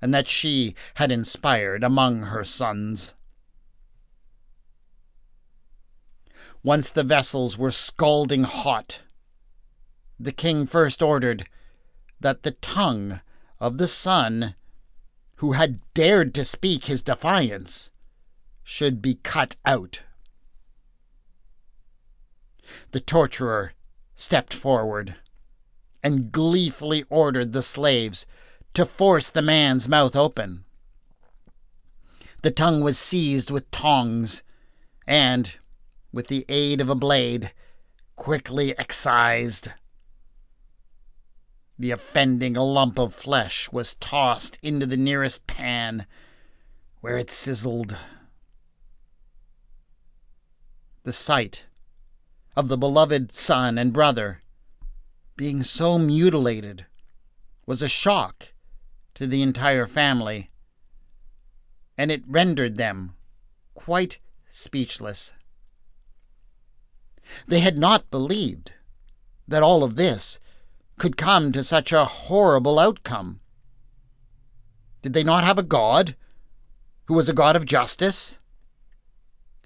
and 0.00 0.12
that 0.12 0.26
she 0.26 0.74
had 0.94 1.12
inspired 1.12 1.84
among 1.84 2.24
her 2.24 2.44
sons. 2.44 3.14
Once 6.62 6.88
the 6.88 7.04
vessels 7.04 7.58
were 7.58 7.70
scalding 7.70 8.44
hot, 8.44 9.02
the 10.18 10.32
king 10.32 10.66
first 10.66 11.02
ordered 11.02 11.46
that 12.20 12.42
the 12.42 12.52
tongue 12.52 13.20
of 13.60 13.76
the 13.76 13.86
son 13.86 14.54
who 15.36 15.52
had 15.52 15.80
dared 15.94 16.34
to 16.34 16.44
speak 16.44 16.84
his 16.84 17.02
defiance 17.02 17.90
should 18.62 19.02
be 19.02 19.14
cut 19.14 19.56
out. 19.64 20.02
The 22.92 23.00
torturer 23.00 23.72
stepped 24.16 24.54
forward 24.54 25.16
and 26.02 26.30
gleefully 26.30 27.04
ordered 27.08 27.52
the 27.52 27.62
slaves 27.62 28.26
to 28.74 28.86
force 28.86 29.30
the 29.30 29.42
man's 29.42 29.88
mouth 29.88 30.16
open. 30.16 30.64
The 32.42 32.50
tongue 32.50 32.82
was 32.82 32.98
seized 32.98 33.50
with 33.50 33.70
tongs 33.70 34.42
and, 35.06 35.56
with 36.12 36.28
the 36.28 36.44
aid 36.48 36.80
of 36.80 36.90
a 36.90 36.94
blade, 36.94 37.52
quickly 38.16 38.78
excised. 38.78 39.72
The 41.78 41.90
offending 41.90 42.54
lump 42.54 42.98
of 42.98 43.12
flesh 43.12 43.70
was 43.72 43.94
tossed 43.94 44.58
into 44.62 44.86
the 44.86 44.96
nearest 44.96 45.46
pan, 45.46 46.06
where 47.00 47.18
it 47.18 47.30
sizzled. 47.30 47.98
The 51.02 51.12
sight 51.12 51.64
of 52.56 52.68
the 52.68 52.78
beloved 52.78 53.32
son 53.32 53.76
and 53.76 53.92
brother 53.92 54.42
being 55.36 55.62
so 55.64 55.98
mutilated 55.98 56.86
was 57.66 57.82
a 57.82 57.88
shock 57.88 58.52
to 59.14 59.26
the 59.26 59.42
entire 59.42 59.86
family, 59.86 60.50
and 61.98 62.12
it 62.12 62.22
rendered 62.26 62.76
them 62.76 63.14
quite 63.74 64.20
speechless. 64.48 65.32
They 67.48 67.60
had 67.60 67.76
not 67.76 68.10
believed 68.10 68.76
that 69.48 69.62
all 69.62 69.82
of 69.82 69.96
this 69.96 70.38
could 70.98 71.16
come 71.16 71.52
to 71.52 71.62
such 71.62 71.92
a 71.92 72.04
horrible 72.04 72.78
outcome? 72.78 73.40
Did 75.02 75.12
they 75.12 75.24
not 75.24 75.44
have 75.44 75.58
a 75.58 75.62
God 75.62 76.16
who 77.06 77.14
was 77.14 77.28
a 77.28 77.34
God 77.34 77.56
of 77.56 77.66
justice? 77.66 78.38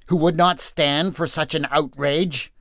Who 0.08 0.16
would 0.16 0.36
not 0.36 0.60
stand 0.60 1.14
for 1.16 1.26
such 1.26 1.54
an 1.54 1.66
outrage? 1.70 2.52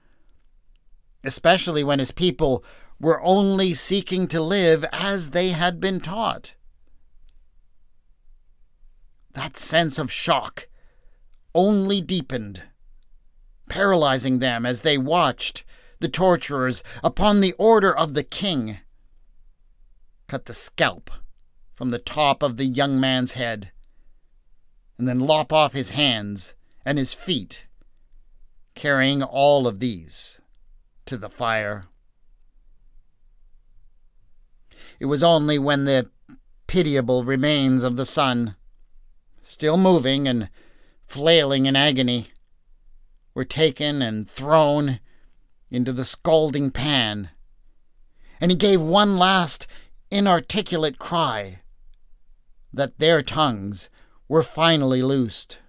Especially 1.24 1.84
when 1.84 2.00
his 2.00 2.12
people 2.12 2.64
were 3.00 3.22
only 3.22 3.74
seeking 3.74 4.28
to 4.28 4.42
live 4.42 4.86
as 4.92 5.30
they 5.32 5.50
had 5.50 5.80
been 5.80 6.00
taught. 6.00 6.56
That 9.34 9.58
sense 9.58 10.00
of 10.00 10.12
shock 10.12 10.68
only 11.54 12.02
deepened, 12.02 12.64
paralyzing 13.70 14.40
them 14.40 14.66
as 14.66 14.82
they 14.82 14.98
watched 14.98 15.64
the 16.00 16.10
torturers, 16.10 16.84
upon 17.04 17.42
the 17.42 17.54
order 17.54 17.96
of 17.96 18.14
the 18.14 18.24
king, 18.24 18.80
cut 20.28 20.46
the 20.46 20.54
scalp 20.54 21.10
from 21.72 21.90
the 21.90 22.00
top 22.00 22.44
of 22.44 22.58
the 22.58 22.66
young 22.66 23.00
man's 23.00 23.34
head, 23.34 23.72
and 24.98 25.08
then 25.08 25.20
lop 25.20 25.54
off 25.54 25.74
his 25.74 25.92
hands 25.92 26.56
and 26.86 26.98
his 26.98 27.14
feet, 27.14 27.68
carrying 28.76 29.22
all 29.24 29.68
of 29.68 29.80
these 29.80 30.40
to 31.06 31.18
the 31.18 31.30
fire. 31.30 31.86
it 35.00 35.06
was 35.06 35.24
only 35.24 35.60
when 35.60 35.86
the 35.86 36.10
pitiable 36.66 37.24
remains 37.24 37.84
of 37.84 37.98
the 37.98 38.06
son, 38.06 38.56
still 39.42 39.78
moving 39.78 40.28
and 40.28 40.50
flailing 41.06 41.66
in 41.66 41.76
agony, 41.76 42.28
were 43.34 43.46
taken 43.46 44.02
and 44.02 44.30
thrown 44.30 45.00
into 45.70 45.92
the 45.92 46.06
scalding 46.06 46.72
pan, 46.72 47.30
and 48.40 48.52
he 48.52 48.58
gave 48.58 48.82
one 48.82 49.18
last 49.18 49.68
inarticulate 50.10 51.00
cry 51.00 51.62
that 52.74 53.00
their 53.00 53.22
tongues 53.22 53.90
were 54.28 54.44
finally 54.44 55.02
loosed. 55.02 55.60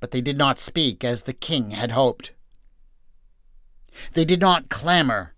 But 0.00 0.10
they 0.10 0.20
did 0.20 0.36
not 0.36 0.58
speak 0.58 1.04
as 1.04 1.22
the 1.22 1.32
king 1.32 1.70
had 1.70 1.92
hoped. 1.92 2.32
They 4.12 4.24
did 4.24 4.40
not 4.40 4.68
clamor 4.68 5.34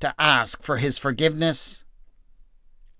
to 0.00 0.14
ask 0.18 0.62
for 0.62 0.76
his 0.76 0.98
forgiveness, 0.98 1.84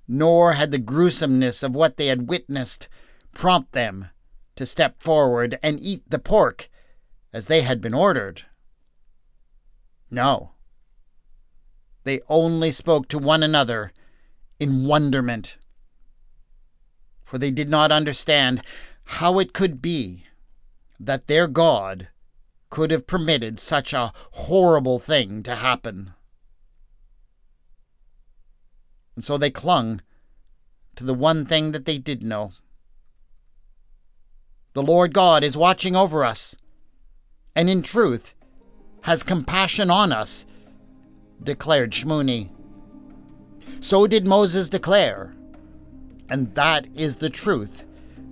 nor 0.09 0.55
had 0.55 0.71
the 0.71 0.79
gruesomeness 0.79 1.63
of 1.63 1.75
what 1.75 1.97
they 1.97 2.07
had 2.07 2.29
witnessed 2.29 2.89
prompt 3.35 3.73
them 3.73 4.09
to 4.57 4.65
step 4.65 5.03
forward 5.03 5.59
and 5.63 5.79
eat 5.81 6.03
the 6.09 6.19
pork 6.19 6.71
as 7.37 7.47
they 7.47 7.61
had 7.61 7.83
been 7.83 7.93
ordered. 7.93 8.45
No. 10.11 10.53
They 12.05 12.23
only 12.31 12.71
spoke 12.71 13.09
to 13.09 13.19
one 13.19 13.43
another 13.43 13.93
in 14.59 14.87
wonderment, 14.87 15.59
for 17.23 17.37
they 17.37 17.51
did 17.51 17.69
not 17.69 17.93
understand 17.93 18.63
how 19.05 19.39
it 19.39 19.53
could 19.53 19.83
be 19.83 20.25
that 20.99 21.27
their 21.27 21.47
God 21.47 22.09
could 22.71 22.91
have 22.91 23.07
permitted 23.07 23.61
such 23.61 23.93
a 23.93 24.15
horrible 24.31 24.99
thing 24.99 25.43
to 25.43 25.57
happen. 25.57 26.15
And 29.15 29.23
so 29.23 29.37
they 29.37 29.51
clung 29.51 30.01
to 30.95 31.05
the 31.05 31.13
one 31.13 31.45
thing 31.45 31.73
that 31.73 31.85
they 31.85 31.99
did 31.99 32.23
know. 32.23 32.53
The 34.73 34.83
Lord 34.83 35.13
God 35.13 35.45
is 35.45 35.55
watching 35.55 35.95
over 35.95 36.25
us, 36.25 36.57
and 37.57 37.71
in 37.71 37.83
truth 37.83 38.35
has 39.01 39.23
compassion 39.23 39.91
on 39.91 40.13
us, 40.13 40.47
declared 41.43 41.91
Shmuni. 41.91 42.51
So 43.81 44.07
did 44.07 44.27
Moses 44.27 44.69
declare, 44.69 45.35
and 46.29 46.55
that 46.55 46.87
is 46.95 47.17
the 47.17 47.31
truth 47.31 47.85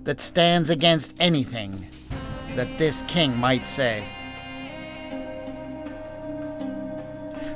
that 0.03 0.21
stands 0.21 0.69
against 0.69 1.15
anything 1.19 1.87
that 2.55 2.77
this 2.77 3.03
king 3.07 3.35
might 3.35 3.67
say. 3.67 4.07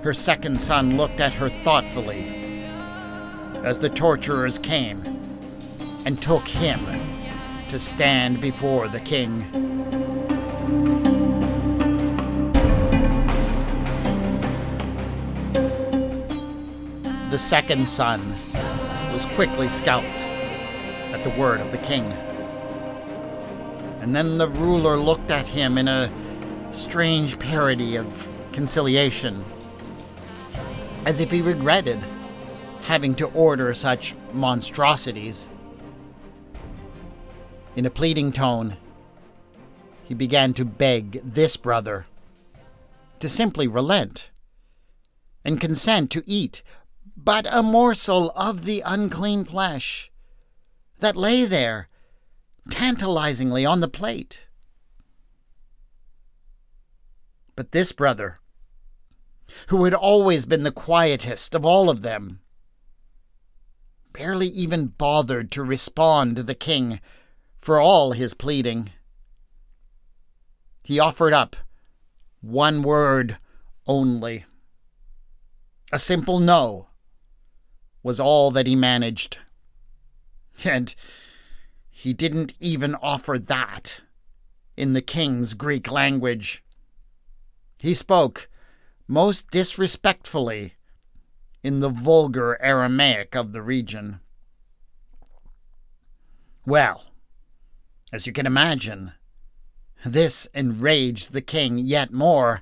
Her 0.01 0.13
second 0.13 0.59
son 0.59 0.97
looked 0.97 1.19
at 1.19 1.33
her 1.33 1.49
thoughtfully 1.63 2.63
as 3.63 3.79
the 3.79 3.89
torturers 3.89 4.57
came 4.57 5.03
and 6.05 6.19
took 6.21 6.47
him 6.47 6.79
to 7.67 7.77
stand 7.77 8.41
before 8.41 8.87
the 8.87 9.01
king. 9.01 9.78
The 17.29 17.37
second 17.37 17.87
son 17.87 18.21
was 19.13 19.27
quickly 19.27 19.69
scalped 19.69 20.25
at 21.13 21.23
the 21.23 21.29
word 21.39 21.61
of 21.61 21.71
the 21.71 21.77
king. 21.77 22.11
And 24.01 24.15
then 24.15 24.39
the 24.39 24.47
ruler 24.47 24.97
looked 24.97 25.29
at 25.29 25.47
him 25.47 25.77
in 25.77 25.87
a 25.87 26.11
strange 26.71 27.37
parody 27.37 27.97
of 27.97 28.27
conciliation 28.51 29.45
as 31.05 31.19
if 31.19 31.29
he 31.29 31.43
regretted 31.43 31.99
having 32.81 33.13
to 33.13 33.27
order 33.33 33.75
such 33.75 34.15
monstrosities. 34.33 35.51
In 37.75 37.85
a 37.85 37.91
pleading 37.91 38.31
tone, 38.31 38.75
he 40.03 40.15
began 40.15 40.53
to 40.55 40.65
beg 40.65 41.21
this 41.23 41.57
brother 41.57 42.07
to 43.19 43.29
simply 43.29 43.67
relent 43.67 44.31
and 45.45 45.61
consent 45.61 46.09
to 46.11 46.23
eat 46.25 46.63
but 47.23 47.45
a 47.51 47.61
morsel 47.61 48.31
of 48.31 48.63
the 48.63 48.81
unclean 48.85 49.43
flesh 49.43 50.09
that 50.99 51.17
lay 51.17 51.43
there 51.43 51.89
tantalizingly 52.71 53.65
on 53.65 53.81
the 53.81 53.89
plate. 53.89 54.47
But 57.55 57.71
this 57.73 57.91
brother 57.91 58.39
who 59.67 59.83
had 59.83 59.93
always 59.93 60.45
been 60.45 60.63
the 60.63 60.71
quietest 60.71 61.55
of 61.55 61.65
all 61.65 61.89
of 61.89 62.03
them, 62.03 62.39
barely 64.13 64.47
even 64.47 64.87
bothered 64.87 65.51
to 65.51 65.63
respond 65.63 66.37
to 66.37 66.43
the 66.43 66.55
king 66.55 67.01
for 67.57 67.79
all 67.79 68.13
his 68.13 68.33
pleading. 68.33 68.91
He 70.83 70.99
offered 70.99 71.33
up 71.33 71.57
one 72.39 72.81
word 72.81 73.37
only. 73.85 74.45
A 75.91 75.99
simple 75.99 76.39
no 76.39 76.88
was 78.03 78.19
all 78.19 78.51
that 78.51 78.67
he 78.67 78.75
managed. 78.75 79.39
And 80.65 80.93
he 81.89 82.13
didn't 82.13 82.53
even 82.59 82.95
offer 82.95 83.37
that 83.37 84.01
in 84.77 84.93
the 84.93 85.01
king's 85.01 85.53
Greek 85.53 85.91
language. 85.91 86.63
He 87.77 87.93
spoke 87.93 88.49
most 89.07 89.49
disrespectfully 89.51 90.75
in 91.63 91.79
the 91.79 91.89
vulgar 91.89 92.57
Aramaic 92.61 93.35
of 93.35 93.51
the 93.51 93.61
region. 93.61 94.21
Well, 96.65 97.05
as 98.13 98.27
you 98.27 98.33
can 98.33 98.45
imagine, 98.45 99.13
this 100.05 100.47
enraged 100.53 101.33
the 101.33 101.41
king 101.41 101.77
yet 101.79 102.13
more, 102.13 102.61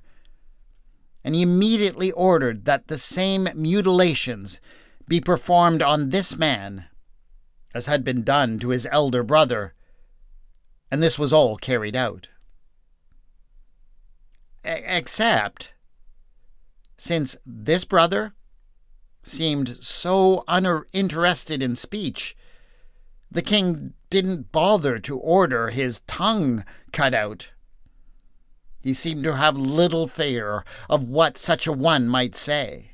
and 1.23 1.35
he 1.35 1.41
immediately 1.41 2.11
ordered 2.11 2.65
that 2.65 2.87
the 2.87 2.97
same 2.97 3.47
mutilations 3.53 4.59
be 5.07 5.21
performed 5.21 5.81
on 5.81 6.09
this 6.09 6.37
man 6.37 6.87
as 7.73 7.85
had 7.85 8.03
been 8.03 8.23
done 8.23 8.59
to 8.59 8.69
his 8.69 8.87
elder 8.91 9.23
brother, 9.23 9.73
and 10.89 11.01
this 11.01 11.19
was 11.19 11.31
all 11.33 11.57
carried 11.57 11.95
out. 11.95 12.29
except 14.63 15.73
since 16.97 17.37
this 17.45 17.85
brother 17.85 18.33
seemed 19.23 19.81
so 19.81 20.43
uninterested 20.47 21.63
in 21.63 21.75
speech, 21.75 22.35
the 23.29 23.41
king 23.41 23.93
didn't 24.09 24.51
bother 24.51 24.97
to 24.99 25.17
order 25.17 25.69
his 25.69 25.99
tongue 26.01 26.65
cut 26.91 27.13
out. 27.13 27.49
He 28.81 28.93
seemed 28.93 29.23
to 29.25 29.35
have 29.35 29.57
little 29.57 30.07
fear 30.07 30.65
of 30.89 31.07
what 31.07 31.37
such 31.37 31.67
a 31.67 31.73
one 31.73 32.07
might 32.07 32.35
say. 32.35 32.93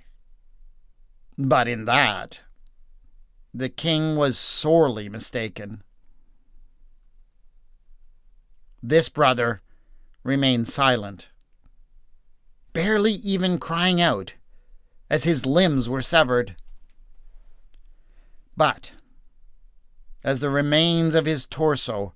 But 1.38 1.68
in 1.68 1.86
that, 1.86 2.42
the 3.54 3.70
king 3.70 4.16
was 4.16 4.38
sorely 4.38 5.10
mistaken. 5.10 5.84
This 8.82 9.10
brother 9.10 9.62
remained 10.24 10.68
silent 10.68 11.30
barely 12.74 13.14
even 13.14 13.60
crying 13.60 14.02
out, 14.02 14.34
as 15.10 15.24
his 15.24 15.46
limbs 15.46 15.88
were 15.88 16.02
severed. 16.02 16.56
But, 18.58 18.92
as 20.24 20.40
the 20.40 20.50
remains 20.50 21.16
of 21.16 21.26
his 21.26 21.46
torso 21.46 22.14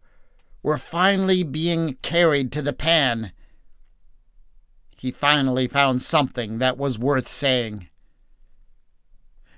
were 0.63 0.77
finally 0.77 1.43
being 1.43 1.93
carried 2.01 2.51
to 2.51 2.62
the 2.62 2.73
pan, 2.73 3.32
he 4.97 5.12
finally 5.12 5.67
found 5.67 6.01
something 6.01 6.58
that 6.58 6.77
was 6.77 6.97
worth 6.97 7.27
saying. 7.27 7.88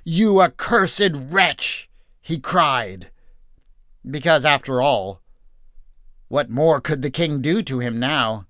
You 0.04 0.42
accursed 0.42 1.12
wretch! 1.14 1.90
he 2.22 2.40
cried. 2.40 3.12
Because, 4.10 4.46
after 4.46 4.82
all, 4.82 5.22
what 6.28 6.50
more 6.50 6.80
could 6.80 7.02
the 7.02 7.10
king 7.10 7.42
do 7.42 7.62
to 7.64 7.80
him 7.80 8.00
now? 8.00 8.46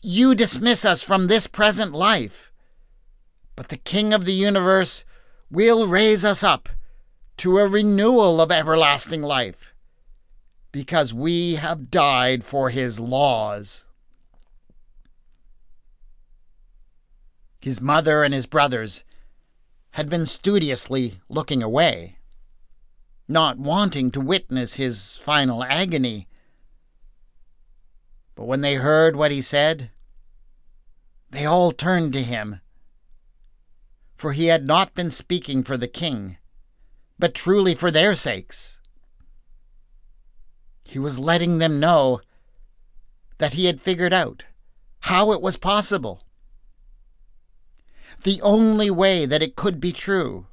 You 0.00 0.34
dismiss 0.34 0.84
us 0.84 1.02
from 1.02 1.28
this 1.28 1.46
present 1.46 1.92
life. 1.92 2.50
But 3.56 3.68
the 3.68 3.76
King 3.76 4.12
of 4.12 4.24
the 4.24 4.32
universe 4.32 5.04
will 5.50 5.86
raise 5.86 6.24
us 6.24 6.42
up 6.42 6.68
to 7.38 7.58
a 7.58 7.66
renewal 7.66 8.40
of 8.40 8.50
everlasting 8.50 9.22
life, 9.22 9.74
because 10.72 11.14
we 11.14 11.54
have 11.54 11.90
died 11.90 12.44
for 12.44 12.70
his 12.70 13.00
laws. 13.00 13.86
His 17.60 17.80
mother 17.80 18.22
and 18.22 18.34
his 18.34 18.46
brothers 18.46 19.04
had 19.94 20.08
been 20.08 20.26
studiously 20.26 21.14
looking 21.28 21.62
away, 21.62 22.18
not 23.28 23.56
wanting 23.58 24.10
to 24.10 24.20
witness 24.20 24.74
his 24.74 25.18
final 25.18 25.62
agony. 25.62 26.26
But 28.34 28.46
when 28.46 28.60
they 28.60 28.74
heard 28.74 29.14
what 29.14 29.30
he 29.30 29.40
said, 29.40 29.90
they 31.30 31.44
all 31.46 31.70
turned 31.70 32.12
to 32.14 32.22
him. 32.22 32.60
for 34.16 34.32
he 34.32 34.46
had 34.46 34.66
not 34.66 34.94
been 34.94 35.10
speaking 35.10 35.62
for 35.62 35.76
the 35.76 35.88
king, 35.88 36.38
but 37.18 37.34
truly 37.34 37.74
for 37.74 37.90
their 37.90 38.14
sakes. 38.14 38.78
He 40.84 40.98
was 40.98 41.18
letting 41.18 41.58
them 41.58 41.80
know 41.80 42.20
that 43.38 43.54
he 43.54 43.66
had 43.66 43.80
figured 43.80 44.12
out 44.12 44.44
how 45.00 45.32
it 45.32 45.40
was 45.40 45.56
possible. 45.56 46.22
The 48.24 48.40
only 48.40 48.90
way 48.90 49.26
that 49.26 49.42
it 49.42 49.54
could 49.54 49.80
be 49.80 49.92
true 49.92 50.46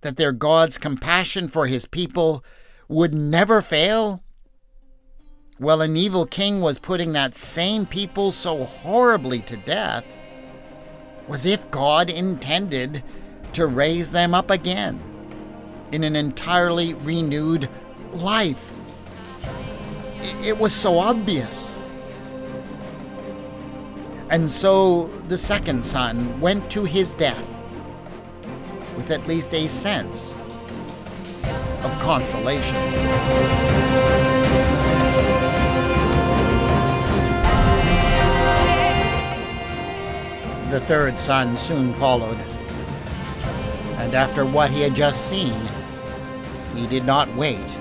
that 0.00 0.16
their 0.16 0.32
God's 0.32 0.78
compassion 0.78 1.48
for 1.48 1.66
his 1.66 1.86
people 1.86 2.44
would 2.88 3.14
never 3.14 3.60
fail? 3.62 4.24
Well, 5.60 5.80
an 5.80 5.96
evil 5.96 6.26
king 6.26 6.60
was 6.60 6.78
putting 6.78 7.12
that 7.12 7.36
same 7.36 7.86
people 7.86 8.32
so 8.32 8.64
horribly 8.64 9.40
to 9.42 9.56
death 9.56 10.04
was 11.28 11.44
if 11.44 11.70
God 11.70 12.10
intended 12.10 13.04
to 13.52 13.66
raise 13.66 14.10
them 14.10 14.34
up 14.34 14.50
again 14.50 15.00
in 15.92 16.02
an 16.02 16.16
entirely 16.16 16.94
renewed 16.94 17.68
life. 18.12 18.74
It 20.42 20.58
was 20.58 20.72
so 20.72 20.98
obvious. 20.98 21.77
And 24.30 24.48
so 24.48 25.04
the 25.28 25.38
second 25.38 25.82
son 25.82 26.38
went 26.38 26.70
to 26.72 26.84
his 26.84 27.14
death 27.14 27.42
with 28.94 29.10
at 29.10 29.26
least 29.26 29.54
a 29.54 29.66
sense 29.66 30.38
of 31.82 31.98
consolation. 31.98 32.76
The 40.70 40.80
third 40.80 41.18
son 41.18 41.56
soon 41.56 41.94
followed, 41.94 42.36
and 43.96 44.14
after 44.14 44.44
what 44.44 44.70
he 44.70 44.82
had 44.82 44.94
just 44.94 45.30
seen, 45.30 45.58
he 46.76 46.86
did 46.86 47.06
not 47.06 47.34
wait 47.34 47.78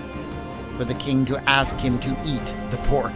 for 0.76 0.86
the 0.86 0.94
king 0.94 1.26
to 1.26 1.38
ask 1.50 1.76
him 1.76 2.00
to 2.00 2.12
eat 2.26 2.56
the 2.70 2.78
pork. 2.86 3.14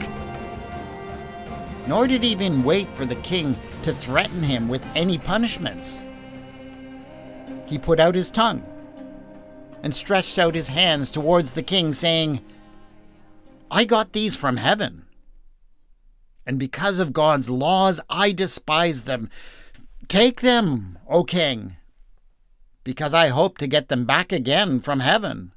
Nor 1.91 2.07
did 2.07 2.23
he 2.23 2.29
even 2.29 2.63
wait 2.63 2.87
for 2.95 3.03
the 3.03 3.17
king 3.17 3.53
to 3.83 3.91
threaten 3.91 4.41
him 4.41 4.69
with 4.69 4.87
any 4.95 5.17
punishments. 5.17 6.05
He 7.67 7.77
put 7.77 7.99
out 7.99 8.15
his 8.15 8.31
tongue 8.31 8.63
and 9.83 9.93
stretched 9.93 10.39
out 10.39 10.55
his 10.55 10.69
hands 10.69 11.11
towards 11.11 11.51
the 11.51 11.61
king, 11.61 11.91
saying, 11.91 12.39
I 13.69 13.83
got 13.83 14.13
these 14.13 14.37
from 14.37 14.55
heaven. 14.55 15.05
And 16.45 16.57
because 16.57 16.97
of 16.97 17.11
God's 17.11 17.49
laws, 17.49 17.99
I 18.09 18.31
despise 18.31 19.01
them. 19.01 19.29
Take 20.07 20.39
them, 20.39 20.97
O 21.09 21.25
king, 21.25 21.75
because 22.85 23.13
I 23.13 23.27
hope 23.27 23.57
to 23.57 23.67
get 23.67 23.89
them 23.89 24.05
back 24.05 24.31
again 24.31 24.79
from 24.79 25.01
heaven. 25.01 25.51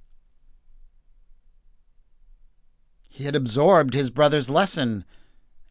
He 3.09 3.23
had 3.23 3.37
absorbed 3.37 3.95
his 3.95 4.11
brother's 4.11 4.51
lesson, 4.51 5.05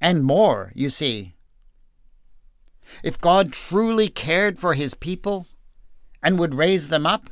and 0.04 0.26
more, 0.26 0.70
you 0.76 0.90
see. 0.90 1.34
If 3.06 3.22
God 3.22 3.54
truly 3.54 4.10
cared 4.10 4.60
for 4.60 4.74
his 4.74 4.96
people 4.96 5.48
and 6.22 6.38
would 6.38 6.54
raise 6.54 6.90
them 6.90 7.06
up, 7.08 7.30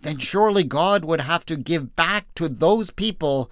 then 0.00 0.18
surely 0.18 0.64
God 0.64 1.04
would 1.04 1.20
have 1.20 1.46
to 1.46 1.56
give 1.56 1.94
back 1.94 2.34
to 2.34 2.48
those 2.48 2.90
people 2.90 3.48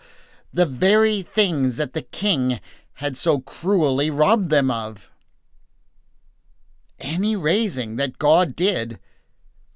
the 0.53 0.67
very 0.67 1.23
things 1.23 1.77
that 1.77 1.93
the 1.93 2.03
king 2.03 2.59
had 2.95 3.17
so 3.17 3.39
cruelly 3.39 4.11
robbed 4.11 4.51
them 4.51 4.73
of. 4.73 5.09
Any 6.99 7.37
raising 7.37 7.95
that 7.95 8.19
God 8.19 8.57
did 8.57 8.99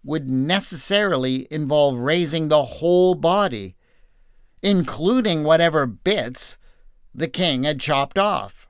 would 0.02 0.28
necessarily 0.28 1.46
involve 1.52 2.00
raising 2.00 2.48
the 2.48 2.64
whole 2.64 3.14
body, 3.14 3.76
including 4.60 5.44
whatever 5.44 5.86
bits 5.86 6.58
the 7.14 7.28
king 7.28 7.64
had 7.64 7.80
chopped 7.80 8.18
off. 8.18 8.68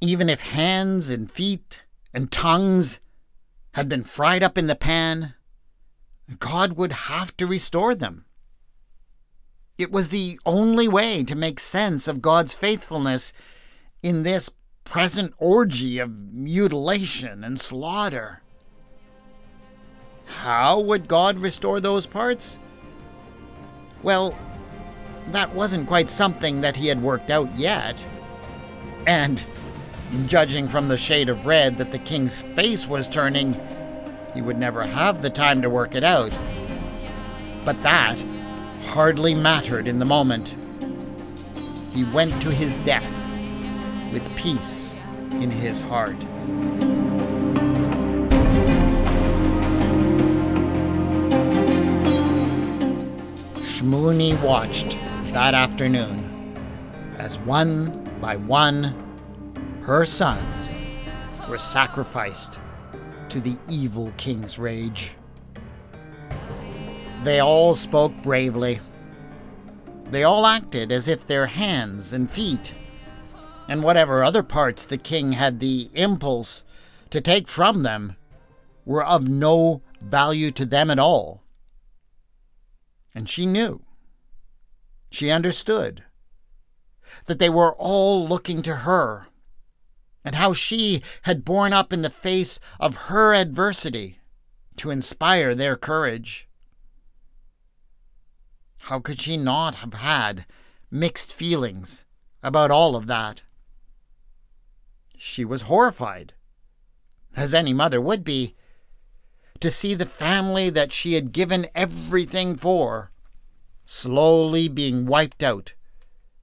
Even 0.00 0.28
if 0.28 0.52
hands 0.52 1.10
and 1.10 1.30
feet 1.30 1.82
and 2.12 2.30
tongues 2.30 3.00
had 3.74 3.88
been 3.88 4.04
fried 4.04 4.42
up 4.42 4.58
in 4.58 4.66
the 4.66 4.74
pan, 4.74 5.34
God 6.38 6.76
would 6.76 6.92
have 6.92 7.36
to 7.36 7.46
restore 7.46 7.94
them. 7.94 8.26
It 9.78 9.90
was 9.90 10.08
the 10.08 10.38
only 10.44 10.86
way 10.86 11.24
to 11.24 11.34
make 11.34 11.58
sense 11.58 12.06
of 12.06 12.22
God's 12.22 12.54
faithfulness 12.54 13.32
in 14.02 14.22
this 14.22 14.50
present 14.84 15.34
orgy 15.38 15.98
of 15.98 16.32
mutilation 16.32 17.42
and 17.44 17.58
slaughter. 17.58 18.42
How 20.26 20.80
would 20.80 21.08
God 21.08 21.38
restore 21.38 21.80
those 21.80 22.06
parts? 22.06 22.58
Well, 24.02 24.36
that 25.28 25.54
wasn't 25.54 25.88
quite 25.88 26.10
something 26.10 26.60
that 26.60 26.76
he 26.76 26.88
had 26.88 27.02
worked 27.02 27.30
out 27.30 27.50
yet. 27.56 28.06
And, 29.06 29.42
judging 30.26 30.68
from 30.68 30.88
the 30.88 30.96
shade 30.96 31.28
of 31.28 31.46
red 31.46 31.78
that 31.78 31.90
the 31.90 31.98
king's 31.98 32.42
face 32.42 32.86
was 32.86 33.08
turning, 33.08 33.58
he 34.34 34.42
would 34.42 34.58
never 34.58 34.84
have 34.84 35.22
the 35.22 35.30
time 35.30 35.62
to 35.62 35.70
work 35.70 35.94
it 35.94 36.04
out. 36.04 36.36
But 37.64 37.82
that 37.82 38.22
hardly 38.86 39.34
mattered 39.34 39.88
in 39.88 39.98
the 39.98 40.04
moment. 40.04 40.56
He 41.92 42.04
went 42.04 42.40
to 42.42 42.50
his 42.50 42.76
death 42.78 43.08
with 44.12 44.34
peace 44.36 44.98
in 45.32 45.50
his 45.50 45.80
heart. 45.80 46.16
Shmuni 53.82 54.40
watched 54.44 54.96
that 55.32 55.54
afternoon 55.54 56.56
as 57.18 57.40
one 57.40 58.08
by 58.20 58.36
one 58.36 58.94
her 59.82 60.04
sons 60.04 60.72
were 61.48 61.58
sacrificed 61.58 62.60
to 63.28 63.40
the 63.40 63.58
evil 63.68 64.12
king's 64.16 64.56
rage. 64.56 65.16
They 67.24 67.40
all 67.40 67.74
spoke 67.74 68.12
bravely. 68.22 68.78
They 70.12 70.22
all 70.22 70.46
acted 70.46 70.92
as 70.92 71.08
if 71.08 71.26
their 71.26 71.46
hands 71.46 72.12
and 72.12 72.30
feet, 72.30 72.76
and 73.66 73.82
whatever 73.82 74.22
other 74.22 74.44
parts 74.44 74.86
the 74.86 74.96
king 74.96 75.32
had 75.32 75.58
the 75.58 75.90
impulse 75.94 76.62
to 77.10 77.20
take 77.20 77.48
from 77.48 77.82
them, 77.82 78.14
were 78.84 79.04
of 79.04 79.26
no 79.26 79.82
value 80.04 80.52
to 80.52 80.64
them 80.64 80.88
at 80.88 81.00
all. 81.00 81.41
And 83.14 83.28
she 83.28 83.46
knew, 83.46 83.84
she 85.10 85.30
understood, 85.30 86.04
that 87.26 87.38
they 87.38 87.50
were 87.50 87.74
all 87.74 88.26
looking 88.26 88.62
to 88.62 88.76
her 88.76 89.26
and 90.24 90.36
how 90.36 90.52
she 90.52 91.02
had 91.22 91.44
borne 91.44 91.72
up 91.72 91.92
in 91.92 92.02
the 92.02 92.10
face 92.10 92.58
of 92.78 93.08
her 93.08 93.34
adversity 93.34 94.18
to 94.76 94.90
inspire 94.90 95.54
their 95.54 95.76
courage. 95.76 96.48
How 98.78 99.00
could 99.00 99.20
she 99.20 99.36
not 99.36 99.76
have 99.76 99.94
had 99.94 100.46
mixed 100.90 101.32
feelings 101.32 102.04
about 102.42 102.70
all 102.70 102.96
of 102.96 103.06
that? 103.06 103.42
She 105.16 105.44
was 105.44 105.62
horrified, 105.62 106.34
as 107.36 107.54
any 107.54 107.72
mother 107.72 108.00
would 108.00 108.24
be, 108.24 108.56
to 109.62 109.70
see 109.70 109.94
the 109.94 110.04
family 110.04 110.70
that 110.70 110.92
she 110.92 111.14
had 111.14 111.32
given 111.32 111.68
everything 111.74 112.56
for 112.56 113.12
slowly 113.84 114.66
being 114.68 115.06
wiped 115.06 115.42
out 115.42 115.74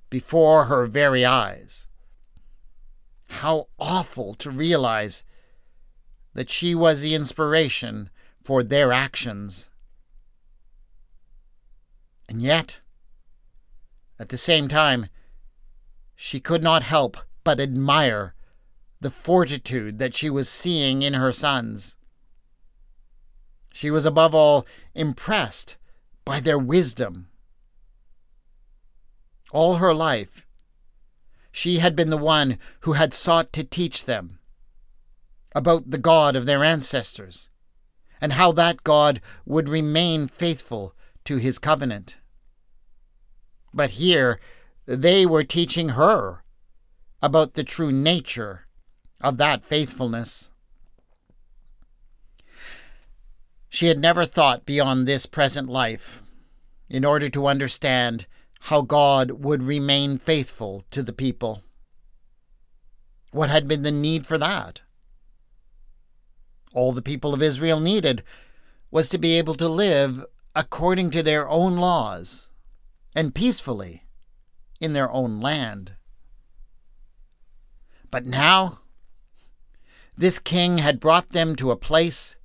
before 0.10 0.66
her 0.66 0.86
very 0.86 1.26
eyes. 1.26 1.88
How 3.28 3.68
awful 3.78 4.34
to 4.36 4.50
realize 4.50 5.26
that 6.34 6.50
she 6.50 6.74
was 6.74 7.02
the 7.02 7.14
inspiration 7.14 8.10
for 8.42 8.64
their 8.64 8.94
actions. 8.94 9.70
And 12.30 12.42
yet, 12.42 12.80
at 14.18 14.30
the 14.30 14.38
same 14.38 14.70
time, 14.70 15.08
she 16.16 16.40
could 16.40 16.64
not 16.64 16.84
help 16.84 17.18
but 17.44 17.60
admire 17.60 18.34
the 19.02 19.10
fortitude 19.10 20.00
that 20.00 20.16
she 20.16 20.30
was 20.30 20.48
seeing 20.48 21.02
in 21.02 21.16
her 21.16 21.34
sons. 21.34 21.98
She 23.72 23.92
was 23.92 24.06
above 24.06 24.34
all 24.36 24.66
impressed 24.94 25.78
by 26.26 26.40
their 26.40 26.60
wisdom. 26.60 27.30
All 29.52 29.76
her 29.76 29.94
life, 29.94 30.46
she 31.52 31.80
had 31.80 31.96
been 31.96 32.10
the 32.10 32.18
one 32.18 32.60
who 32.82 32.94
had 32.94 33.14
sought 33.14 33.52
to 33.54 33.64
teach 33.64 34.06
them 34.06 34.40
about 35.56 35.90
the 35.90 35.98
God 35.98 36.36
of 36.36 36.46
their 36.46 36.64
ancestors 36.64 37.50
and 38.22 38.34
how 38.34 38.52
that 38.52 38.84
God 38.84 39.22
would 39.46 39.70
remain 39.70 40.28
faithful 40.28 40.94
to 41.26 41.38
his 41.38 41.58
covenant. 41.58 42.18
But 43.74 43.92
here 43.92 44.40
they 44.86 45.26
were 45.26 45.44
teaching 45.44 45.90
her 45.90 46.44
about 47.22 47.54
the 47.54 47.64
true 47.64 47.92
nature 47.92 48.68
of 49.22 49.38
that 49.38 49.64
faithfulness. 49.64 50.49
She 53.70 53.86
had 53.86 54.00
never 54.00 54.26
thought 54.26 54.66
beyond 54.66 55.08
this 55.08 55.28
present 55.28 55.70
life 55.70 56.22
in 56.90 57.06
order 57.06 57.30
to 57.30 57.48
understand 57.48 58.26
how 58.62 58.82
God 58.82 59.32
would 59.32 59.64
remain 59.64 60.18
faithful 60.18 60.84
to 60.92 61.04
the 61.04 61.14
people. 61.14 61.64
What 63.32 63.50
had 63.50 63.68
been 63.68 63.84
the 63.84 63.92
need 63.92 64.26
for 64.26 64.40
that? 64.40 64.82
All 66.74 66.92
the 66.92 67.02
people 67.02 67.34
of 67.34 67.44
Israel 67.44 67.80
needed 67.80 68.24
was 68.92 69.08
to 69.10 69.20
be 69.20 69.38
able 69.38 69.56
to 69.56 69.70
live 69.70 70.26
according 70.56 71.12
to 71.12 71.22
their 71.22 71.48
own 71.48 71.78
laws 71.78 72.50
and 73.16 73.36
peacefully 73.36 74.04
in 74.80 74.94
their 74.94 75.12
own 75.12 75.40
land. 75.40 75.94
But 78.10 78.26
now, 78.26 78.80
this 80.18 80.40
king 80.40 80.80
had 80.80 81.00
brought 81.00 81.30
them 81.30 81.56
to 81.58 81.70
a 81.70 81.78
place 81.78 82.36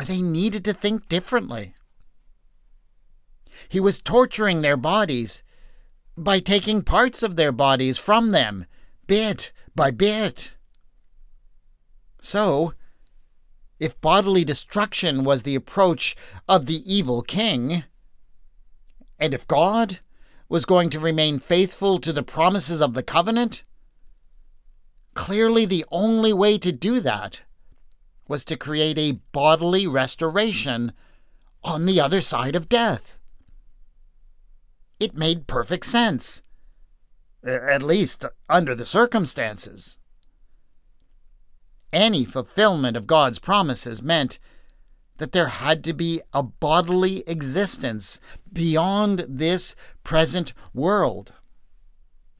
where 0.00 0.06
they 0.06 0.22
needed 0.22 0.64
to 0.64 0.72
think 0.72 1.06
differently. 1.10 1.74
He 3.68 3.80
was 3.80 4.00
torturing 4.00 4.62
their 4.62 4.78
bodies 4.78 5.42
by 6.16 6.38
taking 6.38 6.80
parts 6.80 7.22
of 7.22 7.36
their 7.36 7.52
bodies 7.52 7.98
from 7.98 8.30
them, 8.30 8.64
bit 9.06 9.52
by 9.76 9.90
bit. 9.90 10.52
So, 12.18 12.72
if 13.78 14.00
bodily 14.00 14.42
destruction 14.42 15.22
was 15.22 15.42
the 15.42 15.54
approach 15.54 16.16
of 16.48 16.64
the 16.64 16.82
evil 16.90 17.20
king, 17.20 17.84
and 19.18 19.34
if 19.34 19.46
God 19.46 20.00
was 20.48 20.64
going 20.64 20.88
to 20.90 20.98
remain 20.98 21.40
faithful 21.40 22.00
to 22.00 22.12
the 22.14 22.22
promises 22.22 22.80
of 22.80 22.94
the 22.94 23.02
covenant, 23.02 23.64
clearly 25.12 25.66
the 25.66 25.84
only 25.90 26.32
way 26.32 26.56
to 26.56 26.72
do 26.72 27.00
that 27.00 27.42
was 28.30 28.44
to 28.44 28.56
create 28.56 28.96
a 28.96 29.18
bodily 29.32 29.88
restoration 29.88 30.92
on 31.64 31.84
the 31.84 32.00
other 32.00 32.20
side 32.20 32.54
of 32.54 32.68
death. 32.68 33.18
It 35.00 35.16
made 35.16 35.48
perfect 35.48 35.84
sense, 35.84 36.44
at 37.44 37.82
least 37.82 38.24
under 38.48 38.76
the 38.76 38.86
circumstances. 38.86 39.98
Any 41.92 42.24
fulfillment 42.24 42.96
of 42.96 43.08
God's 43.08 43.40
promises 43.40 44.00
meant 44.00 44.38
that 45.16 45.32
there 45.32 45.48
had 45.48 45.82
to 45.82 45.92
be 45.92 46.22
a 46.32 46.44
bodily 46.44 47.24
existence 47.26 48.20
beyond 48.52 49.26
this 49.28 49.74
present 50.04 50.52
world. 50.72 51.32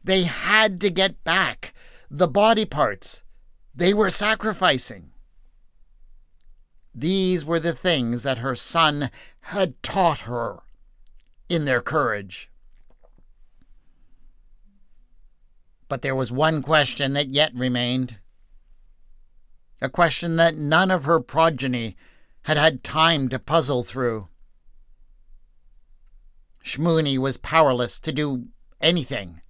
They 0.05 0.23
had 0.23 0.81
to 0.83 0.91
get 0.91 1.25
back 1.25 1.75
the 2.09 2.29
body 2.29 2.65
parts 2.65 3.25
they 3.75 3.93
were 3.93 4.11
sacrificing. 4.11 5.11
These 6.95 7.45
were 7.45 7.61
the 7.61 7.73
things 7.73 8.23
that 8.23 8.39
her 8.39 8.55
son 8.55 9.11
had 9.43 9.83
taught 9.83 10.21
her 10.21 10.61
in 11.49 11.65
their 11.65 11.81
courage. 11.81 12.51
But 15.89 16.03
there 16.03 16.15
was 16.15 16.31
one 16.31 16.63
question 16.63 17.13
that 17.15 17.29
yet 17.29 17.55
remained. 17.55 18.19
A 19.83 19.89
question 19.89 20.37
that 20.37 20.57
none 20.57 20.91
of 20.91 21.05
her 21.05 21.21
progeny 21.21 21.97
had 22.43 22.57
had 22.57 22.85
time 22.85 23.29
to 23.29 23.39
puzzle 23.39 23.83
through. 23.83 24.29
Shmuni 26.65 27.19
was 27.19 27.37
powerless 27.37 27.99
to 28.01 28.13
do 28.13 28.49
anything 28.81 29.41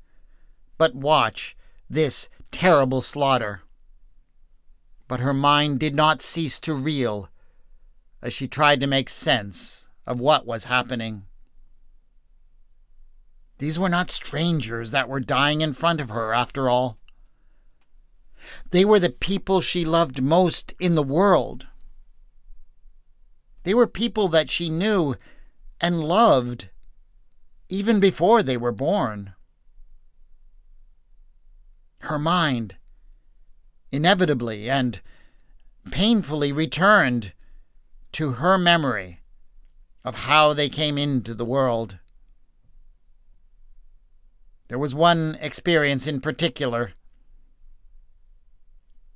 but 0.81 0.95
watch 0.95 1.55
this 1.91 2.31
terrible 2.51 3.03
slaughter 3.03 3.61
but 5.11 5.19
her 5.19 5.35
mind 5.35 5.81
did 5.81 5.93
not 5.93 6.23
cease 6.23 6.61
to 6.61 6.73
reel 6.73 7.29
as 8.23 8.33
she 8.33 8.47
tried 8.47 8.81
to 8.81 8.87
make 8.87 9.09
sense 9.09 9.89
of 10.07 10.21
what 10.21 10.47
was 10.47 10.67
happening. 10.67 11.27
These 13.59 13.77
were 13.77 13.89
not 13.89 14.13
strangers 14.13 14.93
that 14.93 15.09
were 15.09 15.19
dying 15.19 15.63
in 15.63 15.73
front 15.73 16.01
of 16.01 16.11
her, 16.11 16.33
after 16.33 16.69
all. 16.69 16.97
They 18.71 18.85
were 18.85 19.01
the 19.01 19.11
people 19.11 19.61
she 19.61 19.85
loved 19.85 20.23
most 20.23 20.75
in 20.79 20.95
the 20.95 21.03
world. 21.03 21.67
They 23.65 23.75
were 23.75 23.89
people 23.89 24.29
that 24.29 24.49
she 24.49 24.71
knew 24.71 25.17
and 25.81 26.05
loved 26.05 26.71
even 27.69 27.99
before 27.99 28.45
they 28.45 28.57
were 28.57 28.71
born. 28.71 29.35
Her 32.03 32.19
mind 32.19 32.77
inevitably 33.93 34.71
and 34.71 35.01
painfully 35.91 36.53
returned 36.53 37.33
to 38.13 38.33
her 38.33 38.59
memory 38.59 39.21
of 40.05 40.15
how 40.15 40.53
they 40.53 40.69
came 40.69 40.97
into 40.99 41.35
the 41.35 41.45
world. 41.45 41.99
There 44.69 44.79
was 44.79 44.95
one 44.95 45.37
experience 45.41 46.07
in 46.07 46.21
particular. 46.21 46.93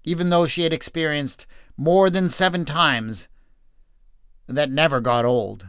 Even 0.02 0.30
though 0.30 0.46
she 0.46 0.62
had 0.62 0.72
experienced 0.72 1.46
more 1.76 2.10
than 2.10 2.28
seven 2.28 2.64
times, 2.64 3.28
that 4.46 4.70
never 4.70 5.00
got 5.00 5.24
old. 5.24 5.66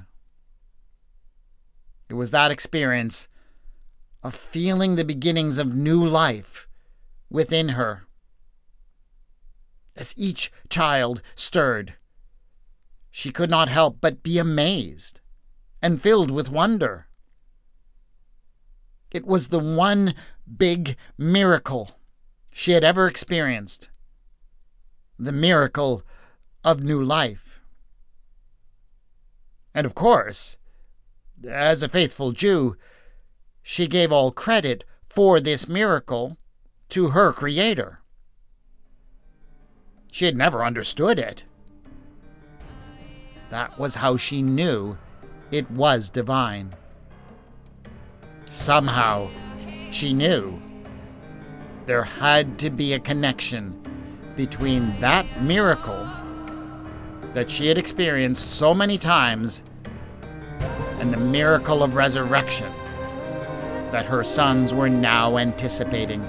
It 2.10 2.16
was 2.16 2.32
that 2.32 2.52
experience 2.52 3.28
of 4.22 4.36
feeling 4.36 4.96
the 4.96 5.06
beginnings 5.06 5.58
of 5.58 5.74
new 5.74 6.06
life 6.06 6.68
within 7.30 7.70
her 7.70 8.05
as 9.96 10.14
each 10.18 10.52
child 10.70 11.22
stirred. 11.36 11.96
She 13.12 13.32
could 13.32 13.50
not 13.50 13.70
help 13.70 14.00
but 14.02 14.24
be 14.24 14.38
amazed 14.38 15.22
and 15.82 16.02
filled 16.02 16.32
with 16.32 16.50
wonder. 16.50 17.08
It 19.12 19.26
was 19.26 19.48
the 19.48 19.60
one 19.60 20.14
big 20.58 20.98
miracle 21.18 21.92
she 22.52 22.72
had 22.72 22.84
ever 22.84 23.08
experienced 23.08 23.90
the 25.18 25.32
miracle 25.32 26.04
of 26.64 26.82
new 26.82 27.02
life. 27.02 27.62
And 29.74 29.86
of 29.86 29.96
course, 29.96 30.58
as 31.48 31.84
a 31.84 31.90
faithful 31.90 32.32
Jew, 32.32 32.76
she 33.62 33.88
gave 33.88 34.12
all 34.12 34.32
credit 34.32 34.84
for 35.08 35.40
this 35.40 35.68
miracle 35.68 36.38
to 36.90 37.10
her 37.10 37.32
Creator. 37.32 38.02
She 40.16 40.24
had 40.24 40.38
never 40.38 40.64
understood 40.64 41.20
it. 41.20 41.44
That 43.50 43.78
was 43.78 43.96
how 43.96 44.16
she 44.16 44.42
knew 44.42 44.98
it 45.52 45.70
was 45.70 46.10
divine. 46.10 46.74
Somehow, 48.50 49.28
she 49.92 50.14
knew 50.14 50.58
there 51.86 52.06
had 52.06 52.58
to 52.60 52.70
be 52.70 52.94
a 52.94 53.00
connection 53.00 53.76
between 54.38 54.98
that 55.02 55.42
miracle 55.42 56.10
that 57.34 57.52
she 57.52 57.68
had 57.68 57.78
experienced 57.78 58.52
so 58.52 58.74
many 58.74 58.98
times 58.98 59.64
and 61.02 61.12
the 61.12 61.18
miracle 61.18 61.84
of 61.84 61.98
resurrection 61.98 62.72
that 63.92 64.06
her 64.06 64.24
sons 64.24 64.74
were 64.74 64.88
now 64.88 65.38
anticipating. 65.38 66.24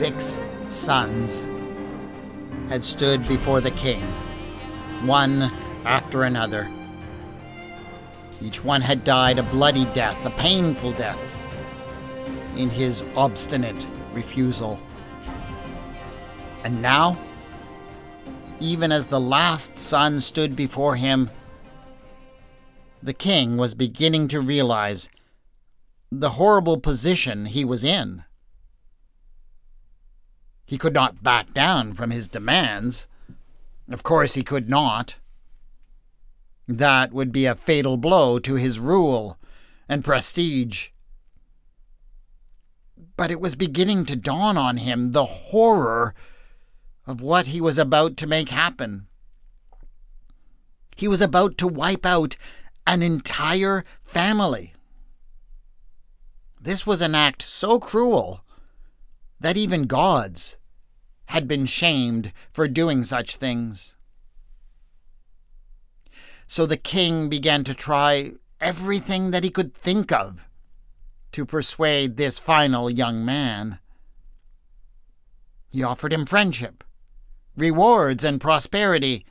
Six 0.00 0.40
sons 0.68 1.46
had 2.70 2.82
stood 2.82 3.28
before 3.28 3.60
the 3.60 3.70
king, 3.72 4.02
one 5.04 5.42
ah. 5.42 5.50
after 5.84 6.22
another. 6.22 6.70
Each 8.40 8.64
one 8.64 8.80
had 8.80 9.04
died 9.04 9.38
a 9.38 9.42
bloody 9.42 9.84
death, 9.92 10.24
a 10.24 10.30
painful 10.30 10.92
death, 10.92 11.20
in 12.56 12.70
his 12.70 13.04
obstinate 13.14 13.86
refusal. 14.14 14.80
And 16.64 16.80
now, 16.80 17.22
even 18.58 18.92
as 18.92 19.04
the 19.04 19.20
last 19.20 19.76
son 19.76 20.18
stood 20.18 20.56
before 20.56 20.96
him, 20.96 21.28
the 23.02 23.12
king 23.12 23.58
was 23.58 23.74
beginning 23.74 24.28
to 24.28 24.40
realize 24.40 25.10
the 26.10 26.30
horrible 26.30 26.78
position 26.78 27.44
he 27.44 27.66
was 27.66 27.84
in. 27.84 28.24
He 30.70 30.78
could 30.78 30.94
not 30.94 31.20
back 31.20 31.52
down 31.52 31.94
from 31.94 32.12
his 32.12 32.28
demands. 32.28 33.08
Of 33.90 34.04
course, 34.04 34.34
he 34.34 34.44
could 34.44 34.68
not. 34.68 35.16
That 36.68 37.12
would 37.12 37.32
be 37.32 37.44
a 37.44 37.56
fatal 37.56 37.96
blow 37.96 38.38
to 38.38 38.54
his 38.54 38.78
rule 38.78 39.36
and 39.88 40.04
prestige. 40.04 40.90
But 43.16 43.32
it 43.32 43.40
was 43.40 43.56
beginning 43.56 44.04
to 44.06 44.16
dawn 44.16 44.56
on 44.56 44.76
him 44.76 45.10
the 45.10 45.24
horror 45.24 46.14
of 47.04 47.20
what 47.20 47.46
he 47.46 47.60
was 47.60 47.76
about 47.76 48.16
to 48.18 48.28
make 48.28 48.50
happen. 48.50 49.08
He 50.96 51.08
was 51.08 51.20
about 51.20 51.58
to 51.58 51.66
wipe 51.66 52.06
out 52.06 52.36
an 52.86 53.02
entire 53.02 53.84
family. 54.04 54.74
This 56.60 56.86
was 56.86 57.02
an 57.02 57.16
act 57.16 57.42
so 57.42 57.80
cruel 57.80 58.44
that 59.40 59.56
even 59.56 59.88
gods 59.88 60.58
had 61.30 61.46
been 61.46 61.64
shamed 61.64 62.32
for 62.52 62.66
doing 62.66 63.04
such 63.04 63.36
things. 63.36 63.94
So 66.48 66.66
the 66.66 66.76
king 66.76 67.28
began 67.28 67.62
to 67.64 67.72
try 67.72 68.32
everything 68.60 69.30
that 69.30 69.44
he 69.44 69.50
could 69.50 69.72
think 69.72 70.10
of 70.10 70.48
to 71.30 71.46
persuade 71.46 72.16
this 72.16 72.40
final 72.40 72.90
young 72.90 73.24
man. 73.24 73.78
He 75.70 75.84
offered 75.84 76.12
him 76.12 76.26
friendship, 76.26 76.82
rewards, 77.56 78.24
and 78.24 78.40
prosperity. 78.40 79.24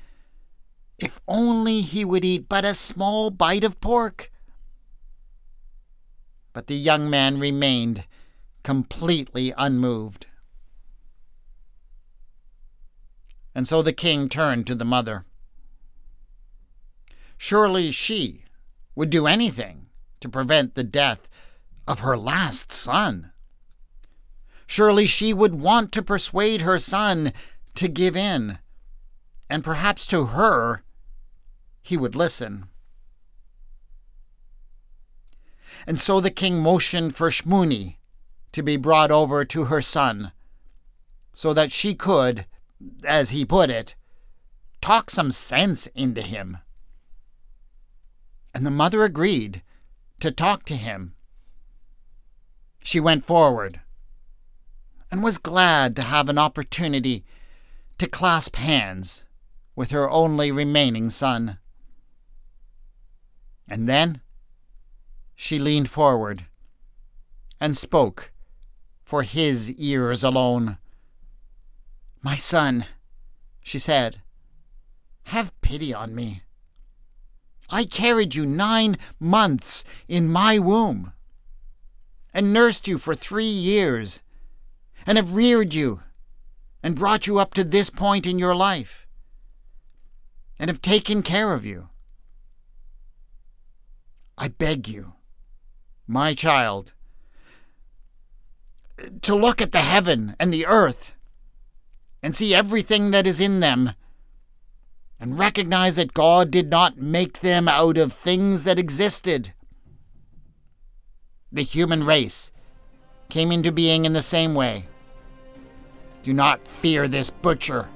If 0.97 1.19
only 1.27 1.81
he 1.81 2.05
would 2.05 2.23
eat 2.23 2.47
but 2.47 2.63
a 2.63 2.75
small 2.75 3.29
bite 3.29 3.65
of 3.65 3.81
pork. 3.81 4.31
But 6.53 6.67
the 6.67 6.77
young 6.77 7.09
man 7.09 7.41
remained 7.41 8.05
completely 8.63 9.53
unmoved. 9.57 10.27
And 13.53 13.67
so 13.67 13.81
the 13.81 13.93
king 13.93 14.29
turned 14.29 14.67
to 14.67 14.75
the 14.75 14.85
mother. 14.85 15.25
Surely 17.37 17.91
she 17.91 18.43
would 18.95 19.09
do 19.09 19.27
anything 19.27 19.87
to 20.19 20.29
prevent 20.29 20.75
the 20.75 20.83
death 20.83 21.29
of 21.87 22.01
her 22.01 22.17
last 22.17 22.71
son. 22.71 23.31
Surely 24.67 25.07
she 25.07 25.33
would 25.33 25.55
want 25.55 25.91
to 25.91 26.03
persuade 26.03 26.61
her 26.61 26.77
son 26.77 27.33
to 27.75 27.87
give 27.87 28.15
in, 28.15 28.59
and 29.49 29.63
perhaps 29.63 30.05
to 30.05 30.25
her 30.25 30.83
he 31.81 31.97
would 31.97 32.15
listen. 32.15 32.67
And 35.87 35.99
so 35.99 36.19
the 36.19 36.29
king 36.29 36.59
motioned 36.61 37.15
for 37.15 37.29
Shmuni 37.29 37.95
to 38.51 38.61
be 38.61 38.77
brought 38.77 39.11
over 39.11 39.45
to 39.45 39.65
her 39.65 39.81
son, 39.81 40.33
so 41.33 41.53
that 41.53 41.71
she 41.71 41.95
could, 41.95 42.45
as 43.03 43.31
he 43.31 43.45
put 43.45 43.69
it, 43.69 43.95
talk 44.81 45.09
some 45.09 45.31
sense 45.31 45.87
into 45.87 46.21
him. 46.21 46.57
And 48.53 48.65
the 48.65 48.71
mother 48.71 49.03
agreed 49.03 49.61
to 50.19 50.31
talk 50.31 50.63
to 50.65 50.75
him. 50.75 51.13
She 52.81 52.99
went 52.99 53.25
forward 53.25 53.81
and 55.11 55.23
was 55.23 55.37
glad 55.37 55.95
to 55.95 56.03
have 56.03 56.29
an 56.29 56.37
opportunity 56.37 57.23
to 57.97 58.07
clasp 58.07 58.55
hands 58.55 59.25
with 59.75 59.91
her 59.91 60.09
only 60.09 60.51
remaining 60.51 61.09
son. 61.09 61.57
And 63.67 63.87
then 63.87 64.21
she 65.35 65.59
leaned 65.59 65.89
forward 65.89 66.45
and 67.59 67.77
spoke 67.77 68.31
for 69.03 69.23
his 69.23 69.71
ears 69.73 70.23
alone. 70.23 70.77
My 72.21 72.35
son, 72.35 72.85
she 73.61 73.79
said, 73.79 74.21
have 75.23 75.59
pity 75.61 75.93
on 75.93 76.15
me. 76.15 76.41
I 77.69 77.85
carried 77.85 78.33
you 78.33 78.45
nine 78.45 78.97
months 79.19 79.85
in 80.07 80.27
my 80.27 80.57
womb, 80.57 81.13
and 82.33 82.51
nursed 82.51 82.87
you 82.87 82.97
for 82.97 83.13
three 83.13 83.43
years, 83.43 84.21
and 85.05 85.17
have 85.17 85.35
reared 85.35 85.73
you, 85.73 86.01
and 86.81 86.95
brought 86.95 87.27
you 87.27 87.37
up 87.37 87.53
to 87.53 87.63
this 87.63 87.89
point 87.89 88.25
in 88.25 88.39
your 88.39 88.55
life, 88.55 89.05
and 90.57 90.69
have 90.69 90.81
taken 90.81 91.21
care 91.21 91.53
of 91.53 91.63
you. 91.63 91.89
I 94.37 94.47
beg 94.47 94.87
you, 94.87 95.13
my 96.07 96.33
child, 96.33 96.93
to 99.21 99.35
look 99.35 99.61
at 99.61 99.71
the 99.71 99.81
heaven 99.81 100.35
and 100.39 100.51
the 100.51 100.65
earth 100.65 101.13
and 102.21 102.35
see 102.35 102.53
everything 102.53 103.11
that 103.11 103.27
is 103.27 103.39
in 103.39 103.59
them 103.59 103.91
and 105.19 105.37
recognize 105.37 105.95
that 105.95 106.13
God 106.13 106.49
did 106.49 106.69
not 106.69 106.97
make 106.97 107.39
them 107.39 107.67
out 107.67 107.97
of 107.97 108.13
things 108.13 108.63
that 108.63 108.79
existed. 108.79 109.53
The 111.51 111.61
human 111.61 112.05
race 112.05 112.51
came 113.27 113.51
into 113.51 113.71
being 113.71 114.05
in 114.05 114.13
the 114.13 114.21
same 114.21 114.55
way. 114.55 114.85
Do 116.23 116.33
not 116.33 116.67
fear 116.67 117.07
this 117.07 117.29
butcher, 117.29 117.89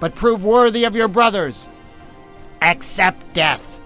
but 0.00 0.14
prove 0.14 0.44
worthy 0.44 0.84
of 0.84 0.94
your 0.94 1.08
brothers. 1.08 1.68
Accept 2.62 3.32
death, 3.34 3.80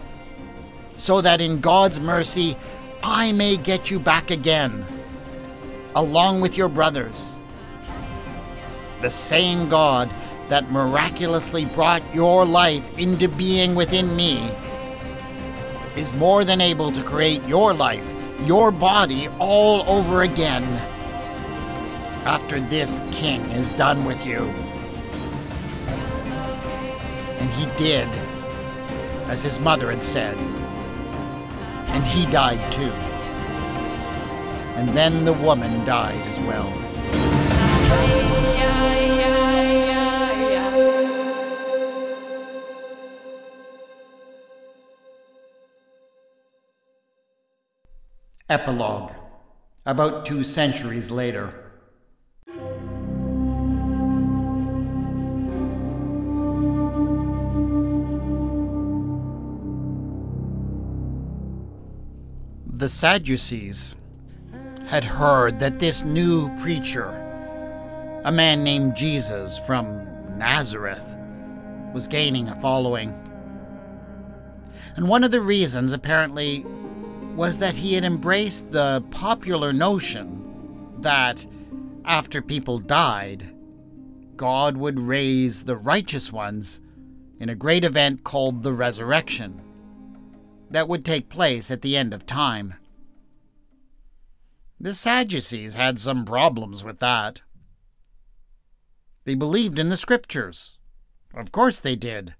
so 0.96 1.20
that 1.20 1.40
in 1.40 1.60
God's 1.60 2.00
mercy 2.00 2.56
I 3.02 3.32
may 3.32 3.56
get 3.56 3.90
you 3.90 3.98
back 3.98 4.30
again 4.30 4.84
along 5.94 6.40
with 6.40 6.56
your 6.56 6.68
brothers. 6.68 7.36
The 9.02 9.10
same 9.10 9.68
God 9.68 10.12
that 10.48 10.70
miraculously 10.70 11.66
brought 11.66 12.02
your 12.14 12.46
life 12.46 12.98
into 12.98 13.28
being 13.28 13.74
within 13.74 14.16
me 14.16 14.48
is 15.96 16.14
more 16.14 16.44
than 16.44 16.60
able 16.60 16.90
to 16.92 17.02
create 17.02 17.46
your 17.46 17.74
life, 17.74 18.14
your 18.44 18.70
body, 18.70 19.28
all 19.38 19.82
over 19.88 20.22
again 20.22 20.64
after 22.24 22.60
this 22.60 23.02
king 23.12 23.42
is 23.50 23.72
done 23.72 24.04
with 24.04 24.24
you. 24.24 24.38
And 27.38 27.50
he 27.50 27.66
did, 27.76 28.08
as 29.28 29.42
his 29.42 29.60
mother 29.60 29.90
had 29.90 30.02
said. 30.02 30.38
And 31.88 32.06
he 32.06 32.24
died 32.30 32.72
too 32.72 32.92
and 34.82 34.96
then 34.96 35.24
the 35.24 35.32
woman 35.34 35.84
died 35.84 36.20
as 36.26 36.40
well. 36.40 36.66
Epilogue 48.48 49.12
About 49.86 50.24
two 50.26 50.42
centuries 50.42 51.10
later. 51.10 51.54
The 62.66 62.88
Sadducees 62.88 63.94
had 64.86 65.04
heard 65.04 65.60
that 65.60 65.78
this 65.78 66.02
new 66.02 66.54
preacher, 66.58 67.06
a 68.24 68.32
man 68.32 68.64
named 68.64 68.96
Jesus 68.96 69.58
from 69.60 70.04
Nazareth, 70.36 71.14
was 71.94 72.08
gaining 72.08 72.48
a 72.48 72.60
following. 72.60 73.14
And 74.96 75.08
one 75.08 75.22
of 75.22 75.30
the 75.30 75.40
reasons, 75.40 75.92
apparently, 75.92 76.66
was 77.34 77.58
that 77.58 77.76
he 77.76 77.94
had 77.94 78.04
embraced 78.04 78.72
the 78.72 79.02
popular 79.10 79.72
notion 79.72 80.96
that 80.98 81.46
after 82.04 82.42
people 82.42 82.78
died, 82.78 83.54
God 84.36 84.76
would 84.76 84.98
raise 84.98 85.64
the 85.64 85.76
righteous 85.76 86.32
ones 86.32 86.80
in 87.38 87.48
a 87.48 87.54
great 87.54 87.84
event 87.84 88.22
called 88.22 88.62
the 88.62 88.72
resurrection 88.72 89.62
that 90.70 90.88
would 90.88 91.04
take 91.04 91.28
place 91.28 91.70
at 91.70 91.82
the 91.82 91.96
end 91.96 92.12
of 92.12 92.26
time. 92.26 92.74
The 94.78 94.94
Sadducees 94.94 95.74
had 95.74 96.00
some 96.00 96.24
problems 96.24 96.84
with 96.84 96.98
that. 96.98 97.42
They 99.24 99.34
believed 99.34 99.78
in 99.78 99.88
the 99.88 99.96
scriptures. 99.96 100.78
Of 101.34 101.52
course 101.52 101.80
they 101.80 101.96
did. 101.96 102.34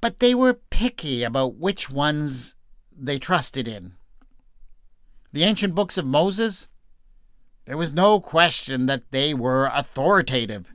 But 0.00 0.20
they 0.20 0.34
were 0.34 0.54
picky 0.54 1.24
about 1.24 1.56
which 1.56 1.90
ones 1.90 2.54
they 2.98 3.18
trusted 3.18 3.68
in. 3.68 3.92
The 5.32 5.44
ancient 5.44 5.74
books 5.74 5.98
of 5.98 6.06
Moses, 6.06 6.68
there 7.66 7.76
was 7.76 7.92
no 7.92 8.20
question 8.20 8.86
that 8.86 9.10
they 9.10 9.34
were 9.34 9.70
authoritative. 9.72 10.72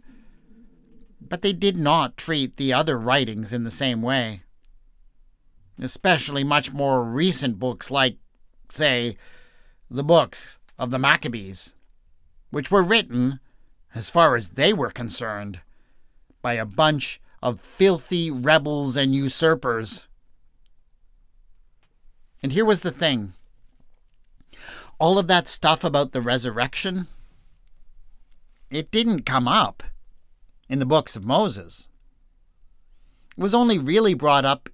But 1.19 1.41
they 1.41 1.53
did 1.53 1.75
not 1.75 2.17
treat 2.17 2.57
the 2.57 2.73
other 2.73 2.97
writings 2.97 3.51
in 3.51 3.63
the 3.63 3.71
same 3.71 4.01
way. 4.01 4.43
Especially 5.81 6.43
much 6.43 6.71
more 6.71 7.03
recent 7.03 7.57
books 7.57 7.89
like, 7.89 8.17
say, 8.69 9.17
the 9.89 10.03
books 10.03 10.59
of 10.77 10.91
the 10.91 10.99
Maccabees, 10.99 11.73
which 12.51 12.69
were 12.69 12.83
written, 12.83 13.39
as 13.95 14.09
far 14.09 14.35
as 14.35 14.49
they 14.49 14.73
were 14.73 14.91
concerned, 14.91 15.61
by 16.41 16.53
a 16.53 16.65
bunch 16.65 17.19
of 17.41 17.59
filthy 17.59 18.29
rebels 18.29 18.95
and 18.95 19.15
usurpers. 19.15 20.07
And 22.43 22.51
here 22.51 22.65
was 22.65 22.81
the 22.81 22.91
thing 22.91 23.33
all 24.99 25.17
of 25.17 25.27
that 25.27 25.47
stuff 25.47 25.83
about 25.83 26.11
the 26.11 26.21
resurrection, 26.21 27.07
it 28.69 28.91
didn't 28.91 29.25
come 29.25 29.47
up 29.47 29.83
in 30.69 30.79
the 30.79 30.85
books 30.85 31.15
of 31.15 31.25
Moses. 31.25 31.89
It 33.35 33.41
was 33.41 33.53
only 33.53 33.79
really 33.79 34.13
brought 34.13 34.45
up 34.45 34.69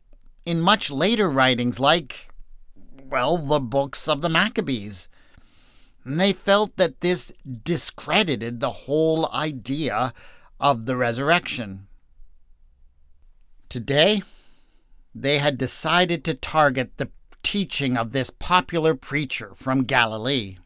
in 0.45 0.61
much 0.61 0.91
later 0.91 1.29
writings 1.29 1.79
like 1.79 2.29
well, 3.09 3.37
the 3.37 3.59
books 3.59 4.07
of 4.07 4.21
the 4.21 4.29
Maccabees, 4.29 5.09
And 6.05 6.19
they 6.19 6.31
felt 6.31 6.77
that 6.77 7.01
this 7.01 7.33
discredited 7.63 8.59
the 8.59 8.69
whole 8.69 9.31
idea 9.31 10.13
of 10.59 10.85
the 10.85 10.95
resurrection. 10.95 11.87
Today, 13.67 14.21
they 15.15 15.39
had 15.39 15.57
decided 15.57 16.23
to 16.25 16.33
target 16.33 16.97
the 16.97 17.09
teaching 17.49 17.97
of 17.97 18.11
this 18.11 18.29
popular 18.29 18.93
preacher 18.93 19.55
from 19.55 19.81
Galilee. 19.81 20.57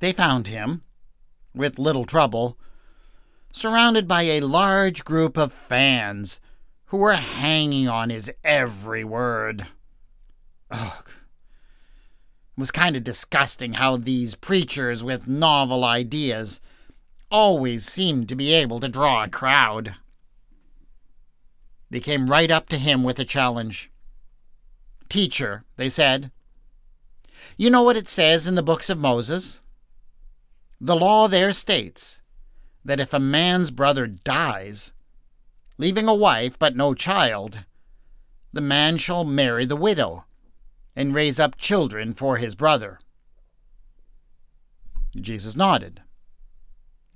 They 0.00 0.12
found 0.12 0.48
him, 0.48 0.82
with 1.54 1.78
little 1.78 2.04
trouble, 2.04 2.58
surrounded 3.52 4.08
by 4.08 4.22
a 4.22 4.40
large 4.40 5.04
group 5.04 5.36
of 5.36 5.52
fans 5.52 6.40
who 6.86 6.96
were 6.96 7.12
hanging 7.12 7.86
on 7.86 8.10
his 8.10 8.32
every 8.42 9.04
word. 9.04 9.68
Ugh. 10.72 11.06
It 11.06 12.60
was 12.60 12.72
kind 12.72 12.96
of 12.96 13.04
disgusting 13.04 13.74
how 13.74 13.96
these 13.96 14.34
preachers 14.34 15.04
with 15.04 15.28
novel 15.28 15.84
ideas 15.84 16.60
always 17.30 17.86
seemed 17.86 18.28
to 18.28 18.34
be 18.34 18.52
able 18.52 18.80
to 18.80 18.88
draw 18.88 19.22
a 19.22 19.28
crowd. 19.28 19.94
They 21.90 22.00
came 22.00 22.28
right 22.28 22.50
up 22.50 22.68
to 22.70 22.76
him 22.76 23.04
with 23.04 23.20
a 23.20 23.24
challenge. 23.24 23.89
Teacher, 25.10 25.64
they 25.76 25.88
said, 25.88 26.30
you 27.56 27.68
know 27.68 27.82
what 27.82 27.96
it 27.96 28.08
says 28.08 28.46
in 28.46 28.54
the 28.54 28.62
books 28.62 28.88
of 28.88 28.96
Moses? 28.96 29.60
The 30.80 30.96
law 30.96 31.28
there 31.28 31.52
states 31.52 32.22
that 32.84 33.00
if 33.00 33.12
a 33.12 33.18
man's 33.18 33.70
brother 33.70 34.06
dies, 34.06 34.92
leaving 35.76 36.08
a 36.08 36.14
wife 36.14 36.58
but 36.58 36.76
no 36.76 36.94
child, 36.94 37.64
the 38.52 38.60
man 38.62 38.96
shall 38.96 39.24
marry 39.24 39.66
the 39.66 39.76
widow 39.76 40.24
and 40.94 41.14
raise 41.14 41.38
up 41.38 41.58
children 41.58 42.14
for 42.14 42.36
his 42.36 42.54
brother. 42.54 43.00
Jesus 45.16 45.56
nodded, 45.56 46.02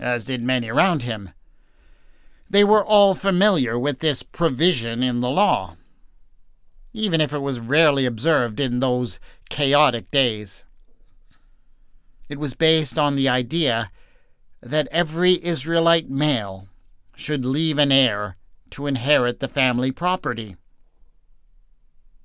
as 0.01 0.24
did 0.24 0.42
many 0.42 0.68
around 0.68 1.05
him. 1.05 1.30
They 2.51 2.64
were 2.64 2.84
all 2.84 3.14
familiar 3.14 3.78
with 3.78 4.01
this 4.01 4.24
provision 4.24 5.03
in 5.03 5.20
the 5.20 5.30
law 5.30 5.76
even 6.95 7.20
if 7.20 7.34
it 7.34 7.40
was 7.40 7.61
rarely 7.61 8.07
observed 8.07 8.61
in 8.61 8.80
those 8.80 9.18
chaotic 9.51 10.11
days. 10.11 10.64
It 12.28 12.38
was 12.38 12.55
based 12.55 12.99
on 12.99 13.16
the 13.16 13.28
idea 13.28 13.90
that 14.62 14.88
every 14.90 15.45
Israelite 15.45 16.09
male 16.09 16.68
should 17.16 17.45
leave 17.45 17.78
an 17.78 17.92
heir 17.92 18.36
to 18.70 18.86
inherit 18.86 19.40
the 19.40 19.49
family 19.49 19.90
property. 19.90 20.57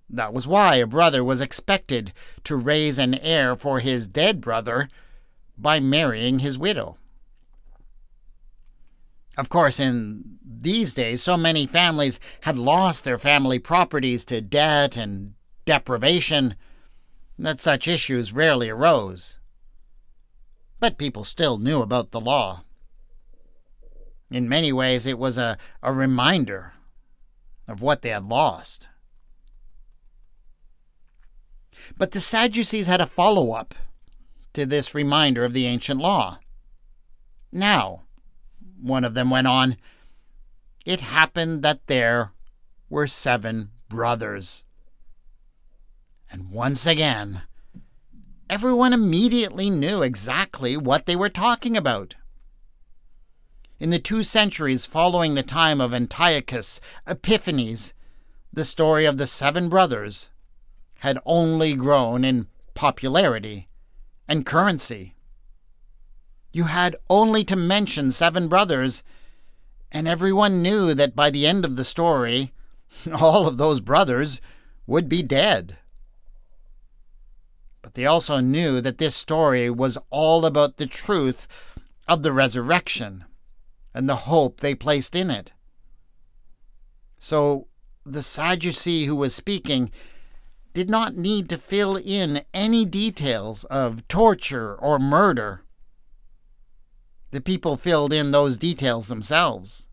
That 0.09 0.33
was 0.33 0.47
why 0.47 0.75
a 0.75 0.87
brother 0.87 1.23
was 1.23 1.41
expected 1.41 2.13
to 2.43 2.55
raise 2.55 2.97
an 2.97 3.15
heir 3.15 3.55
for 3.55 3.79
his 3.79 4.07
dead 4.07 4.39
brother 4.39 4.87
by 5.57 5.79
marrying 5.79 6.39
his 6.39 6.57
widow. 6.57 6.97
Of 9.39 9.47
course, 9.47 9.79
in 9.79 10.37
these 10.43 10.93
days, 10.93 11.23
so 11.23 11.37
many 11.37 11.65
families 11.65 12.19
had 12.41 12.57
lost 12.57 13.05
their 13.05 13.17
family 13.17 13.57
properties 13.57 14.25
to 14.25 14.41
debt 14.41 14.97
and 14.97 15.33
deprivation 15.63 16.55
that 17.37 17.61
such 17.61 17.87
issues 17.87 18.33
rarely 18.33 18.69
arose. 18.69 19.37
But 20.81 20.97
people 20.97 21.23
still 21.23 21.57
knew 21.57 21.81
about 21.81 22.11
the 22.11 22.19
law. 22.19 22.63
In 24.29 24.49
many 24.49 24.73
ways, 24.73 25.05
it 25.05 25.17
was 25.17 25.37
a, 25.37 25.57
a 25.81 25.93
reminder 25.93 26.73
of 27.65 27.81
what 27.81 28.01
they 28.01 28.09
had 28.09 28.25
lost. 28.25 28.89
But 31.97 32.11
the 32.11 32.19
Sadducees 32.19 32.87
had 32.87 32.99
a 32.99 33.07
follow 33.07 33.53
up 33.53 33.73
to 34.51 34.65
this 34.65 34.93
reminder 34.93 35.45
of 35.45 35.53
the 35.53 35.65
ancient 35.65 36.01
law. 36.01 36.39
Now, 37.53 38.03
one 38.81 39.03
of 39.03 39.13
them 39.13 39.29
went 39.29 39.47
on. 39.47 39.77
It 40.85 41.01
happened 41.01 41.63
that 41.63 41.87
there 41.87 42.31
were 42.89 43.07
seven 43.07 43.71
brothers. 43.89 44.63
And 46.31 46.51
once 46.51 46.85
again, 46.85 47.43
everyone 48.49 48.93
immediately 48.93 49.69
knew 49.69 50.01
exactly 50.01 50.77
what 50.77 51.05
they 51.05 51.15
were 51.15 51.29
talking 51.29 51.75
about. 51.75 52.15
In 53.79 53.91
the 53.91 53.99
two 53.99 54.23
centuries 54.23 54.85
following 54.85 55.35
the 55.35 55.43
time 55.43 55.79
of 55.79 55.93
Antiochus 55.93 56.81
Epiphanes, 57.07 57.93
the 58.51 58.65
story 58.65 59.05
of 59.05 59.17
the 59.17 59.27
seven 59.27 59.69
brothers 59.69 60.29
had 60.99 61.19
only 61.25 61.75
grown 61.75 62.25
in 62.25 62.47
popularity 62.73 63.67
and 64.27 64.45
currency. 64.45 65.15
You 66.51 66.65
had 66.65 66.95
only 67.09 67.43
to 67.45 67.55
mention 67.55 68.11
seven 68.11 68.47
brothers, 68.47 69.03
and 69.91 70.07
everyone 70.07 70.61
knew 70.61 70.93
that 70.93 71.15
by 71.15 71.29
the 71.29 71.45
end 71.45 71.65
of 71.65 71.75
the 71.75 71.83
story, 71.83 72.53
all 73.15 73.47
of 73.47 73.57
those 73.57 73.81
brothers 73.81 74.41
would 74.87 75.07
be 75.07 75.21
dead. 75.21 75.77
But 77.81 77.93
they 77.93 78.05
also 78.05 78.39
knew 78.39 78.81
that 78.81 78.97
this 78.97 79.15
story 79.15 79.69
was 79.69 79.97
all 80.09 80.45
about 80.45 80.77
the 80.77 80.87
truth 80.87 81.47
of 82.07 82.23
the 82.23 82.31
resurrection 82.31 83.25
and 83.93 84.09
the 84.09 84.15
hope 84.27 84.59
they 84.59 84.75
placed 84.75 85.15
in 85.15 85.29
it. 85.29 85.53
So 87.19 87.67
the 88.03 88.23
Sadducee 88.23 89.05
who 89.05 89.15
was 89.15 89.35
speaking 89.35 89.91
did 90.73 90.89
not 90.89 91.15
need 91.15 91.49
to 91.49 91.57
fill 91.57 91.95
in 91.95 92.43
any 92.53 92.85
details 92.85 93.63
of 93.65 94.07
torture 94.07 94.75
or 94.75 94.97
murder. 94.99 95.63
The 97.31 97.41
people 97.41 97.77
filled 97.77 98.11
in 98.11 98.31
those 98.31 98.57
details 98.57 99.07
themselves. 99.07 99.87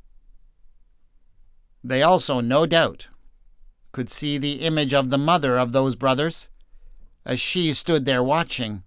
They 1.84 2.02
also, 2.02 2.40
no 2.40 2.66
doubt, 2.66 3.08
could 3.92 4.10
see 4.10 4.38
the 4.38 4.60
image 4.62 4.94
of 4.94 5.10
the 5.10 5.18
mother 5.18 5.58
of 5.58 5.72
those 5.72 5.96
brothers 5.96 6.50
as 7.24 7.40
she 7.40 7.72
stood 7.72 8.04
there 8.04 8.22
watching. 8.22 8.82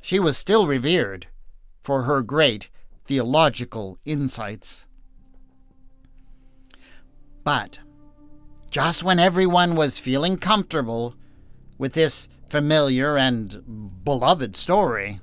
She 0.00 0.18
was 0.18 0.36
still 0.36 0.66
revered 0.66 1.26
for 1.80 2.02
her 2.02 2.22
great 2.22 2.70
theological 3.04 3.98
insights. 4.04 4.86
But 7.44 7.78
just 8.70 9.04
when 9.04 9.18
everyone 9.18 9.74
was 9.74 9.98
feeling 9.98 10.38
comfortable 10.38 11.14
with 11.76 11.92
this 11.92 12.28
familiar 12.48 13.16
and 13.18 14.04
beloved 14.04 14.56
story, 14.56 15.20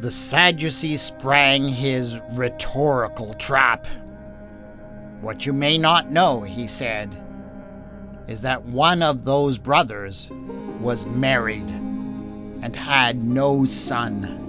the 0.00 0.10
Sadducee 0.10 0.96
sprang 0.96 1.68
his 1.68 2.20
rhetorical 2.32 3.34
trap. 3.34 3.86
What 5.20 5.46
you 5.46 5.52
may 5.52 5.78
not 5.78 6.10
know, 6.10 6.42
he 6.42 6.66
said, 6.66 7.14
is 8.26 8.42
that 8.42 8.62
one 8.64 9.02
of 9.02 9.24
those 9.24 9.58
brothers 9.58 10.30
was 10.80 11.06
married 11.06 11.68
and 11.70 12.74
had 12.74 13.22
no 13.22 13.64
son. 13.64 14.40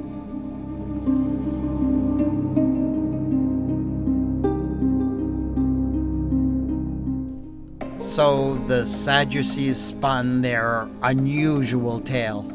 So 7.99 8.55
the 8.67 8.85
Sadducees 8.85 9.77
spun 9.77 10.41
their 10.41 10.87
unusual 11.01 11.99
tale. 11.99 12.54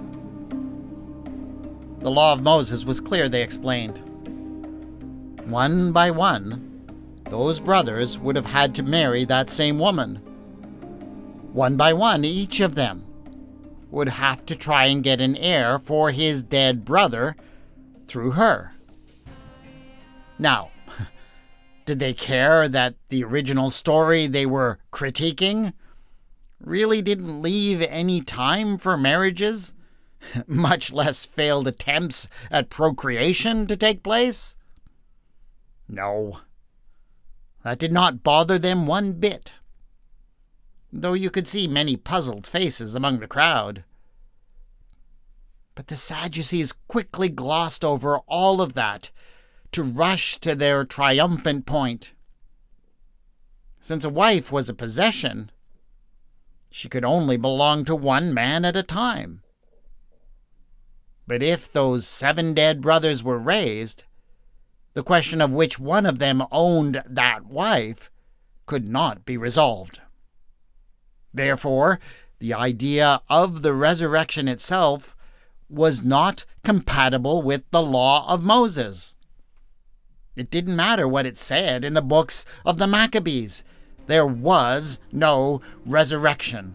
The 2.00 2.10
law 2.10 2.32
of 2.32 2.42
Moses 2.42 2.86
was 2.86 2.98
clear, 2.98 3.28
they 3.28 3.42
explained. 3.42 3.98
One 5.44 5.92
by 5.92 6.10
one, 6.10 6.82
those 7.28 7.60
brothers 7.60 8.18
would 8.18 8.36
have 8.36 8.46
had 8.46 8.74
to 8.76 8.82
marry 8.82 9.24
that 9.26 9.50
same 9.50 9.78
woman. 9.78 10.16
One 11.52 11.76
by 11.76 11.92
one, 11.92 12.24
each 12.24 12.60
of 12.60 12.74
them 12.74 13.04
would 13.90 14.08
have 14.08 14.46
to 14.46 14.56
try 14.56 14.86
and 14.86 15.02
get 15.02 15.20
an 15.20 15.36
heir 15.36 15.78
for 15.78 16.10
his 16.10 16.42
dead 16.42 16.84
brother 16.84 17.36
through 18.06 18.30
her. 18.32 18.72
Now, 20.38 20.70
did 21.86 21.98
they 21.98 22.14
care 22.14 22.66
that 22.68 22.94
the 23.10 23.24
original 23.24 23.68
story 23.68 24.26
they 24.26 24.46
were 24.46 24.78
critiquing 24.90 25.74
really 26.60 27.02
didn't 27.02 27.42
leave 27.42 27.82
any 27.82 28.20
time 28.20 28.78
for 28.78 28.96
marriages? 28.96 29.74
much 30.46 30.92
less 30.92 31.24
failed 31.24 31.66
attempts 31.66 32.28
at 32.50 32.70
procreation 32.70 33.66
to 33.66 33.76
take 33.76 34.02
place? 34.02 34.56
No. 35.88 36.40
That 37.62 37.78
did 37.78 37.92
not 37.92 38.22
bother 38.22 38.58
them 38.58 38.86
one 38.86 39.12
bit, 39.14 39.54
though 40.92 41.12
you 41.12 41.30
could 41.30 41.46
see 41.46 41.66
many 41.66 41.96
puzzled 41.96 42.46
faces 42.46 42.94
among 42.94 43.20
the 43.20 43.28
crowd. 43.28 43.84
But 45.74 45.88
the 45.88 45.96
Sadducees 45.96 46.74
quickly 46.88 47.28
glossed 47.28 47.84
over 47.84 48.18
all 48.20 48.60
of 48.60 48.74
that 48.74 49.10
to 49.72 49.82
rush 49.82 50.38
to 50.38 50.54
their 50.54 50.84
triumphant 50.84 51.66
point. 51.66 52.12
Since 53.80 54.04
a 54.04 54.10
wife 54.10 54.52
was 54.52 54.68
a 54.68 54.74
possession, 54.74 55.50
she 56.70 56.88
could 56.88 57.04
only 57.04 57.36
belong 57.36 57.84
to 57.86 57.94
one 57.94 58.34
man 58.34 58.64
at 58.64 58.76
a 58.76 58.82
time. 58.82 59.42
But 61.30 61.44
if 61.44 61.72
those 61.72 62.08
seven 62.08 62.54
dead 62.54 62.80
brothers 62.80 63.22
were 63.22 63.38
raised, 63.38 64.02
the 64.94 65.04
question 65.04 65.40
of 65.40 65.52
which 65.52 65.78
one 65.78 66.04
of 66.04 66.18
them 66.18 66.42
owned 66.50 67.04
that 67.06 67.46
wife 67.46 68.10
could 68.66 68.88
not 68.88 69.24
be 69.24 69.36
resolved. 69.36 70.00
Therefore, 71.32 72.00
the 72.40 72.52
idea 72.52 73.22
of 73.28 73.62
the 73.62 73.72
resurrection 73.74 74.48
itself 74.48 75.16
was 75.68 76.02
not 76.02 76.46
compatible 76.64 77.42
with 77.42 77.62
the 77.70 77.80
law 77.80 78.26
of 78.26 78.42
Moses. 78.42 79.14
It 80.34 80.50
didn't 80.50 80.74
matter 80.74 81.06
what 81.06 81.26
it 81.26 81.38
said 81.38 81.84
in 81.84 81.94
the 81.94 82.02
books 82.02 82.44
of 82.66 82.78
the 82.78 82.88
Maccabees. 82.88 83.62
There 84.08 84.26
was 84.26 84.98
no 85.12 85.60
resurrection. 85.86 86.74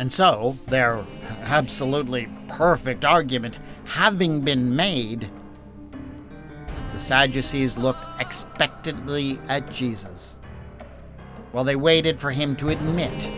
And 0.00 0.10
so, 0.10 0.56
their 0.68 1.04
absolutely 1.44 2.26
perfect 2.48 3.04
argument 3.04 3.58
having 3.84 4.40
been 4.40 4.74
made, 4.74 5.30
the 6.94 6.98
Sadducees 6.98 7.76
looked 7.76 8.06
expectantly 8.18 9.38
at 9.48 9.70
Jesus 9.70 10.38
while 11.52 11.64
they 11.64 11.76
waited 11.76 12.18
for 12.18 12.30
him 12.30 12.56
to 12.56 12.70
admit 12.70 13.30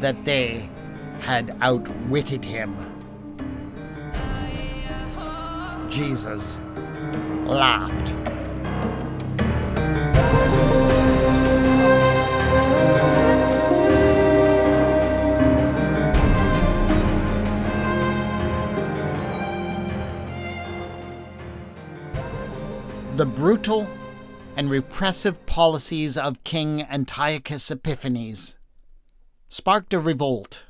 that 0.00 0.24
they 0.24 0.68
had 1.20 1.56
outwitted 1.60 2.44
him. 2.44 2.74
Jesus 5.88 6.60
laughed. 7.44 8.16
Brutal 23.36 23.86
and 24.56 24.70
repressive 24.70 25.44
policies 25.44 26.16
of 26.16 26.42
King 26.42 26.80
Antiochus 26.80 27.70
Epiphanes 27.70 28.56
sparked 29.50 29.92
a 29.92 29.98
revolt 29.98 30.64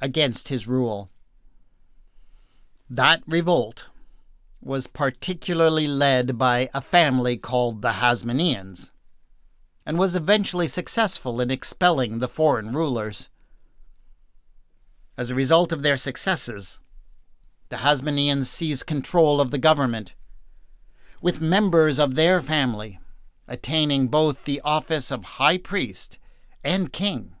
against 0.00 0.48
his 0.48 0.66
rule. 0.66 1.10
That 2.90 3.22
revolt 3.28 3.86
was 4.60 4.88
particularly 4.88 5.86
led 5.86 6.36
by 6.36 6.68
a 6.74 6.80
family 6.80 7.36
called 7.36 7.82
the 7.82 7.92
Hasmoneans, 7.92 8.90
and 9.86 9.96
was 9.96 10.16
eventually 10.16 10.66
successful 10.66 11.40
in 11.40 11.52
expelling 11.52 12.18
the 12.18 12.26
foreign 12.26 12.74
rulers. 12.74 13.28
As 15.16 15.30
a 15.30 15.36
result 15.36 15.70
of 15.70 15.84
their 15.84 15.96
successes, 15.96 16.80
the 17.68 17.76
Hasmoneans 17.76 18.46
seized 18.46 18.86
control 18.86 19.40
of 19.40 19.52
the 19.52 19.58
government, 19.58 20.14
with 21.22 21.40
members 21.40 21.98
of 21.98 22.16
their 22.16 22.40
family 22.40 22.98
attaining 23.48 24.08
both 24.08 24.44
the 24.44 24.60
office 24.64 25.10
of 25.10 25.24
high 25.24 25.56
priest 25.56 26.18
and 26.64 26.92
king. 26.92 27.32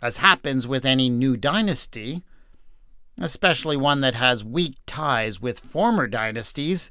As 0.00 0.18
happens 0.18 0.68
with 0.68 0.84
any 0.84 1.10
new 1.10 1.36
dynasty, 1.36 2.22
especially 3.20 3.76
one 3.76 4.00
that 4.02 4.14
has 4.14 4.44
weak 4.44 4.76
ties 4.86 5.40
with 5.40 5.60
former 5.60 6.06
dynasties, 6.06 6.90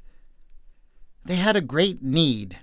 they 1.24 1.36
had 1.36 1.56
a 1.56 1.60
great 1.60 2.02
need 2.02 2.60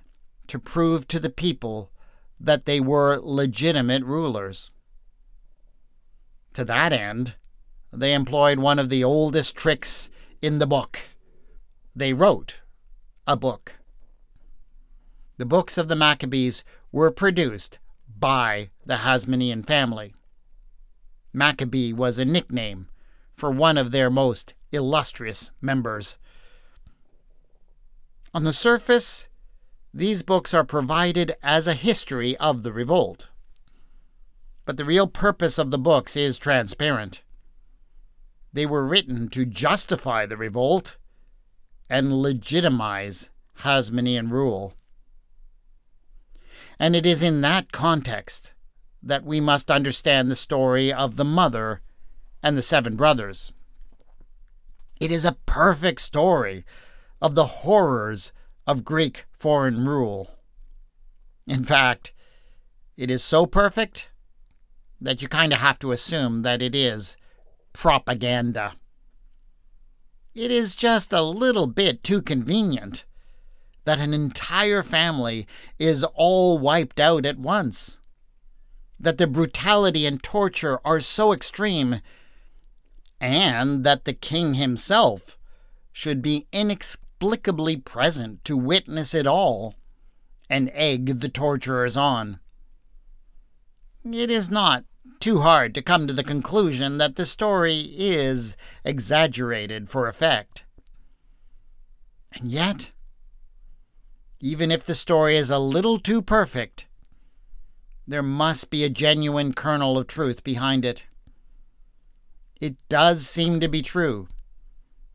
to 0.47 0.59
prove 0.59 1.07
to 1.07 1.19
the 1.19 1.29
people 1.29 1.91
that 2.39 2.65
they 2.65 2.79
were 2.79 3.19
legitimate 3.21 4.03
rulers. 4.03 4.71
To 6.53 6.65
that 6.65 6.93
end, 6.93 7.35
they 7.91 8.13
employed 8.13 8.59
one 8.59 8.79
of 8.79 8.89
the 8.89 9.03
oldest 9.03 9.55
tricks 9.55 10.09
in 10.41 10.59
the 10.59 10.67
book. 10.67 10.99
They 11.95 12.13
wrote 12.13 12.61
a 13.27 13.37
book. 13.37 13.75
The 15.37 15.45
books 15.45 15.77
of 15.77 15.87
the 15.87 15.95
Maccabees 15.95 16.63
were 16.91 17.11
produced 17.11 17.77
by 18.19 18.71
the 18.85 18.97
Hasmonean 18.97 19.63
family. 19.63 20.13
Maccabee 21.33 21.93
was 21.93 22.17
a 22.17 22.25
nickname 22.25 22.87
for 23.35 23.51
one 23.51 23.77
of 23.77 23.91
their 23.91 24.09
most 24.09 24.55
illustrious 24.71 25.51
members. 25.61 26.17
On 28.33 28.43
the 28.43 28.53
surface, 28.53 29.27
these 29.93 30.23
books 30.23 30.53
are 30.53 30.63
provided 30.63 31.35
as 31.43 31.67
a 31.67 31.73
history 31.73 32.35
of 32.37 32.63
the 32.63 32.71
revolt. 32.71 33.29
But 34.65 34.77
the 34.77 34.85
real 34.85 35.07
purpose 35.07 35.59
of 35.59 35.69
the 35.69 35.77
books 35.77 36.15
is 36.15 36.39
transparent. 36.39 37.21
They 38.51 38.65
were 38.65 38.85
written 38.85 39.29
to 39.29 39.45
justify 39.45 40.25
the 40.25 40.37
revolt 40.37 40.97
and 41.93 42.23
legitimize 42.23 43.29
Hasmonean 43.59 44.31
rule. 44.31 44.73
And 46.79 46.95
it 46.95 47.05
is 47.05 47.21
in 47.21 47.41
that 47.41 47.71
context 47.71 48.53
that 49.03 49.23
we 49.23 49.39
must 49.39 49.69
understand 49.69 50.31
the 50.31 50.35
story 50.35 50.91
of 50.91 51.17
the 51.17 51.23
mother 51.23 51.81
and 52.41 52.57
the 52.57 52.63
seven 52.63 52.95
brothers. 52.95 53.51
It 54.99 55.11
is 55.11 55.23
a 55.23 55.37
perfect 55.45 56.01
story 56.01 56.65
of 57.21 57.35
the 57.35 57.61
horrors 57.61 58.31
of 58.65 58.83
Greek 58.83 59.25
foreign 59.29 59.85
rule. 59.85 60.31
In 61.45 61.63
fact, 61.63 62.11
it 62.97 63.11
is 63.11 63.23
so 63.23 63.45
perfect 63.45 64.09
that 64.99 65.21
you 65.21 65.27
kind 65.27 65.53
of 65.53 65.59
have 65.59 65.77
to 65.77 65.91
assume 65.91 66.41
that 66.41 66.59
it 66.59 66.73
is 66.73 67.17
propaganda. 67.71 68.73
It 70.35 70.51
is 70.51 70.75
just 70.75 71.13
a 71.13 71.21
little 71.21 71.67
bit 71.67 72.03
too 72.03 72.21
convenient 72.21 73.05
that 73.85 73.99
an 73.99 74.13
entire 74.13 74.81
family 74.81 75.45
is 75.77 76.03
all 76.15 76.57
wiped 76.57 76.99
out 76.99 77.25
at 77.25 77.37
once 77.37 77.99
that 78.99 79.17
the 79.17 79.27
brutality 79.27 80.05
and 80.05 80.23
torture 80.23 80.79
are 80.85 81.01
so 81.01 81.33
extreme, 81.33 81.99
and 83.19 83.83
that 83.83 84.05
the 84.05 84.13
king 84.13 84.53
himself 84.53 85.37
should 85.91 86.21
be 86.21 86.47
inexplicably 86.53 87.75
present 87.75 88.43
to 88.45 88.55
witness 88.55 89.13
it 89.13 89.27
all 89.27 89.75
and 90.49 90.71
egg 90.73 91.19
the 91.19 91.29
torturers 91.29 91.97
on. 91.97 92.39
It 94.05 94.31
is 94.31 94.49
not 94.49 94.85
too 95.19 95.39
hard 95.39 95.73
to 95.75 95.81
come 95.81 96.07
to 96.07 96.13
the 96.13 96.23
conclusion 96.23 96.97
that 96.97 97.15
the 97.15 97.25
story 97.25 97.89
is 97.95 98.57
exaggerated 98.83 99.89
for 99.89 100.07
effect. 100.07 100.65
And 102.33 102.49
yet, 102.49 102.91
even 104.39 104.71
if 104.71 104.83
the 104.83 104.95
story 104.95 105.37
is 105.37 105.49
a 105.49 105.59
little 105.59 105.99
too 105.99 106.21
perfect, 106.21 106.87
there 108.05 108.23
must 108.23 108.69
be 108.69 108.83
a 108.83 108.89
genuine 108.89 109.53
kernel 109.53 109.97
of 109.97 110.07
truth 110.07 110.43
behind 110.43 110.83
it. 110.83 111.05
It 112.59 112.75
does 112.89 113.27
seem 113.27 113.59
to 113.61 113.67
be 113.67 113.81
true 113.81 114.27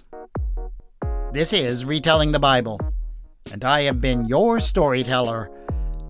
This 1.32 1.52
is 1.52 1.84
Retelling 1.84 2.32
the 2.32 2.40
Bible, 2.40 2.80
and 3.52 3.62
I 3.62 3.82
have 3.82 4.00
been 4.00 4.24
your 4.24 4.58
storyteller, 4.58 5.50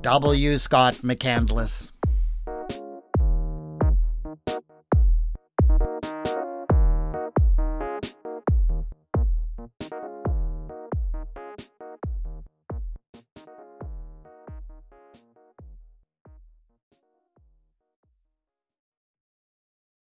W. 0.02 0.56
Scott 0.56 0.94
McCandless. 1.02 1.93